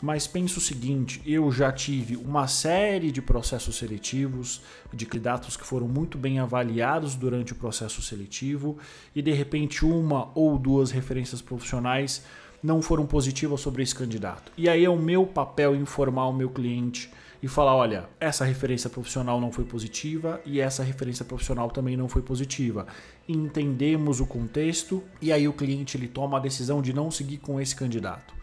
mas 0.02 0.28
penso 0.28 0.60
o 0.60 0.62
seguinte: 0.62 1.22
eu 1.26 1.52
já 1.52 1.72
tive 1.72 2.16
uma 2.18 2.48
série 2.48 3.12
de 3.12 3.22
processos 3.22 3.78
seletivos, 3.78 4.62
de 4.94 5.06
candidatos 5.06 5.56
que 5.56 5.66
foram 5.66 5.88
muito 5.88 6.18
bem 6.18 6.40
avaliados 6.40 7.16
durante 7.16 7.54
o 7.54 7.56
processo 7.56 8.02
seletivo, 8.02 8.78
e 9.16 9.22
de 9.22 9.32
repente 9.32 9.86
uma 9.86 10.30
ou 10.36 10.58
duas 10.58 10.92
referências 10.92 11.42
profissionais 11.42 12.24
não 12.66 12.82
foram 12.82 13.06
positivas 13.06 13.62
sobre 13.62 13.84
esse 13.84 13.94
candidato. 13.94 14.52
E 14.58 14.68
aí 14.68 14.84
é 14.84 14.90
o 14.90 14.98
meu 14.98 15.26
papel 15.26 15.76
informar 15.76 16.26
o 16.28 16.34
meu 16.34 16.50
cliente 16.50 17.12
e 17.42 17.48
falar: 17.48 17.76
olha, 17.76 18.10
essa 18.20 18.44
referência 18.44 18.90
profissional 18.90 19.40
não 19.40 19.52
foi 19.52 19.64
positiva 19.64 20.42
e 20.46 20.60
essa 20.60 20.84
referência 20.84 21.24
profissional 21.24 21.70
também 21.70 21.96
não 21.96 22.10
foi 22.10 22.24
positiva. 22.24 22.88
Entendemos 23.30 24.20
o 24.20 24.26
contexto 24.26 25.04
e 25.22 25.32
aí 25.32 25.48
o 25.48 25.54
cliente 25.54 25.96
ele 25.96 26.08
toma 26.08 26.38
a 26.38 26.42
decisão 26.42 26.82
de 26.82 26.92
não 26.92 27.12
seguir 27.12 27.38
com 27.38 27.62
esse 27.62 27.76
candidato. 27.76 28.34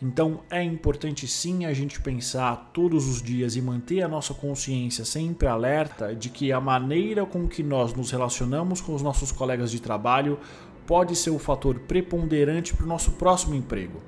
Então 0.00 0.40
é 0.50 0.62
importante 0.62 1.26
sim 1.26 1.64
a 1.64 1.72
gente 1.72 2.00
pensar 2.00 2.70
todos 2.72 3.08
os 3.08 3.20
dias 3.20 3.56
e 3.56 3.62
manter 3.62 4.02
a 4.02 4.08
nossa 4.08 4.34
consciência 4.34 5.04
sempre 5.06 5.48
alerta 5.48 6.14
de 6.14 6.28
que 6.28 6.52
a 6.52 6.60
maneira 6.60 7.24
com 7.24 7.48
que 7.48 7.62
nós 7.62 7.94
nos 7.94 8.10
relacionamos 8.10 8.80
com 8.80 8.94
os 8.94 9.00
nossos 9.00 9.32
colegas 9.32 9.70
de 9.70 9.80
trabalho 9.80 10.38
pode 10.86 11.16
ser 11.16 11.30
o 11.30 11.38
fator 11.38 11.78
preponderante 11.80 12.74
para 12.74 12.84
o 12.84 12.88
nosso 12.88 13.12
próximo 13.12 13.54
emprego. 13.54 14.00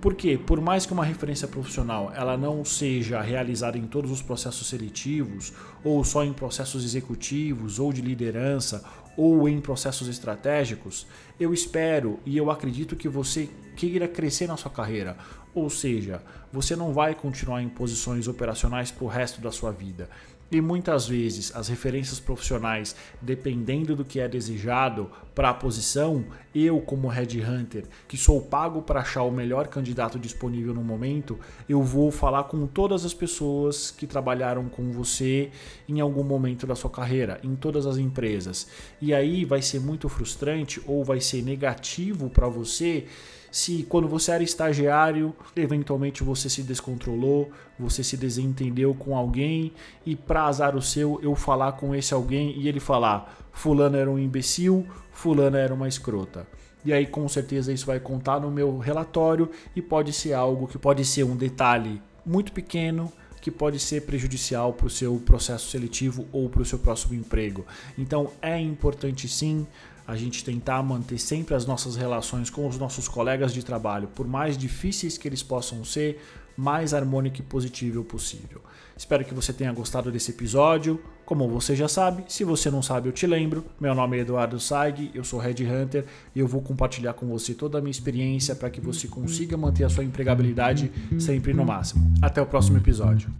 Porque, 0.00 0.36
por 0.36 0.60
mais 0.60 0.84
que 0.84 0.92
uma 0.92 1.04
referência 1.04 1.46
profissional 1.46 2.12
ela 2.14 2.36
não 2.36 2.64
seja 2.64 3.20
realizada 3.20 3.78
em 3.78 3.86
todos 3.86 4.10
os 4.10 4.20
processos 4.20 4.66
seletivos, 4.66 5.52
ou 5.84 6.02
só 6.02 6.24
em 6.24 6.32
processos 6.32 6.84
executivos, 6.84 7.78
ou 7.78 7.92
de 7.92 8.02
liderança, 8.02 8.82
ou 9.16 9.48
em 9.48 9.60
processos 9.60 10.08
estratégicos, 10.08 11.06
eu 11.38 11.54
espero 11.54 12.18
e 12.26 12.36
eu 12.36 12.50
acredito 12.50 12.96
que 12.96 13.08
você 13.08 13.48
queira 13.76 14.08
crescer 14.08 14.48
na 14.48 14.56
sua 14.56 14.72
carreira. 14.72 15.16
Ou 15.54 15.70
seja, 15.70 16.20
você 16.52 16.74
não 16.74 16.92
vai 16.92 17.14
continuar 17.14 17.62
em 17.62 17.68
posições 17.68 18.26
operacionais 18.26 18.90
para 18.90 19.04
o 19.04 19.08
resto 19.08 19.40
da 19.40 19.52
sua 19.52 19.70
vida. 19.70 20.08
E 20.52 20.60
muitas 20.60 21.08
vezes 21.08 21.50
as 21.56 21.68
referências 21.68 22.20
profissionais, 22.20 22.94
dependendo 23.22 23.96
do 23.96 24.04
que 24.04 24.20
é 24.20 24.28
desejado 24.28 25.10
para 25.34 25.48
a 25.48 25.54
posição, 25.54 26.26
eu 26.54 26.78
como 26.78 27.08
headhunter, 27.08 27.84
que 28.06 28.18
sou 28.18 28.38
pago 28.38 28.82
para 28.82 29.00
achar 29.00 29.22
o 29.22 29.30
melhor 29.30 29.68
candidato 29.68 30.18
disponível 30.18 30.74
no 30.74 30.84
momento, 30.84 31.40
eu 31.66 31.82
vou 31.82 32.10
falar 32.10 32.44
com 32.44 32.66
todas 32.66 33.02
as 33.06 33.14
pessoas 33.14 33.90
que 33.90 34.06
trabalharam 34.06 34.68
com 34.68 34.92
você 34.92 35.50
em 35.88 36.00
algum 36.00 36.22
momento 36.22 36.66
da 36.66 36.74
sua 36.74 36.90
carreira, 36.90 37.40
em 37.42 37.56
todas 37.56 37.86
as 37.86 37.96
empresas. 37.96 38.68
E 39.00 39.14
aí 39.14 39.46
vai 39.46 39.62
ser 39.62 39.80
muito 39.80 40.06
frustrante 40.06 40.82
ou 40.86 41.02
vai 41.02 41.18
ser 41.22 41.42
negativo 41.42 42.28
para 42.28 42.46
você 42.46 43.06
se 43.52 43.82
quando 43.86 44.08
você 44.08 44.32
era 44.32 44.42
estagiário, 44.42 45.36
eventualmente 45.54 46.24
você 46.24 46.48
se 46.48 46.62
descontrolou, 46.62 47.50
você 47.78 48.02
se 48.02 48.16
desentendeu 48.16 48.94
com 48.94 49.14
alguém 49.14 49.74
e 50.06 50.16
para 50.16 50.44
azar 50.44 50.74
o 50.74 50.80
seu, 50.80 51.20
eu 51.22 51.36
falar 51.36 51.72
com 51.72 51.94
esse 51.94 52.14
alguém 52.14 52.58
e 52.58 52.66
ele 52.66 52.80
falar: 52.80 53.46
fulano 53.52 53.98
era 53.98 54.10
um 54.10 54.18
imbecil, 54.18 54.86
fulano 55.12 55.58
era 55.58 55.74
uma 55.74 55.86
escrota. 55.86 56.46
E 56.82 56.94
aí 56.94 57.06
com 57.06 57.28
certeza 57.28 57.70
isso 57.72 57.84
vai 57.84 58.00
contar 58.00 58.40
no 58.40 58.50
meu 58.50 58.78
relatório 58.78 59.50
e 59.76 59.82
pode 59.82 60.14
ser 60.14 60.32
algo 60.32 60.66
que 60.66 60.78
pode 60.78 61.04
ser 61.04 61.24
um 61.24 61.36
detalhe 61.36 62.00
muito 62.24 62.52
pequeno 62.52 63.12
que 63.42 63.50
pode 63.50 63.80
ser 63.80 64.02
prejudicial 64.02 64.72
para 64.72 64.86
o 64.86 64.90
seu 64.90 65.16
processo 65.26 65.68
seletivo 65.68 66.26
ou 66.32 66.48
para 66.48 66.62
o 66.62 66.64
seu 66.64 66.78
próximo 66.78 67.12
emprego. 67.12 67.66
Então 67.98 68.30
é 68.40 68.58
importante 68.58 69.28
sim 69.28 69.66
a 70.06 70.16
gente 70.16 70.44
tentar 70.44 70.82
manter 70.82 71.18
sempre 71.18 71.54
as 71.54 71.66
nossas 71.66 71.96
relações 71.96 72.50
com 72.50 72.66
os 72.66 72.78
nossos 72.78 73.08
colegas 73.08 73.52
de 73.52 73.64
trabalho, 73.64 74.08
por 74.08 74.26
mais 74.26 74.56
difíceis 74.58 75.16
que 75.16 75.28
eles 75.28 75.42
possam 75.42 75.84
ser, 75.84 76.20
mais 76.56 76.92
harmônico 76.92 77.38
e 77.38 77.42
positivo 77.42 78.04
possível. 78.04 78.60
Espero 78.96 79.24
que 79.24 79.34
você 79.34 79.52
tenha 79.52 79.72
gostado 79.72 80.12
desse 80.12 80.30
episódio. 80.30 81.02
Como 81.24 81.48
você 81.48 81.74
já 81.74 81.88
sabe, 81.88 82.24
se 82.28 82.44
você 82.44 82.70
não 82.70 82.82
sabe, 82.82 83.08
eu 83.08 83.12
te 83.12 83.26
lembro. 83.26 83.64
Meu 83.80 83.94
nome 83.94 84.18
é 84.18 84.20
Eduardo 84.20 84.60
Saig, 84.60 85.10
eu 85.14 85.24
sou 85.24 85.40
Red 85.40 85.64
Hunter 85.64 86.04
e 86.34 86.40
eu 86.40 86.46
vou 86.46 86.60
compartilhar 86.60 87.14
com 87.14 87.26
você 87.26 87.54
toda 87.54 87.78
a 87.78 87.80
minha 87.80 87.90
experiência 87.90 88.54
para 88.54 88.68
que 88.70 88.80
você 88.80 89.08
consiga 89.08 89.56
manter 89.56 89.84
a 89.84 89.88
sua 89.88 90.04
empregabilidade 90.04 90.92
sempre 91.18 91.54
no 91.54 91.64
máximo. 91.64 92.12
Até 92.20 92.42
o 92.42 92.46
próximo 92.46 92.76
episódio. 92.76 93.32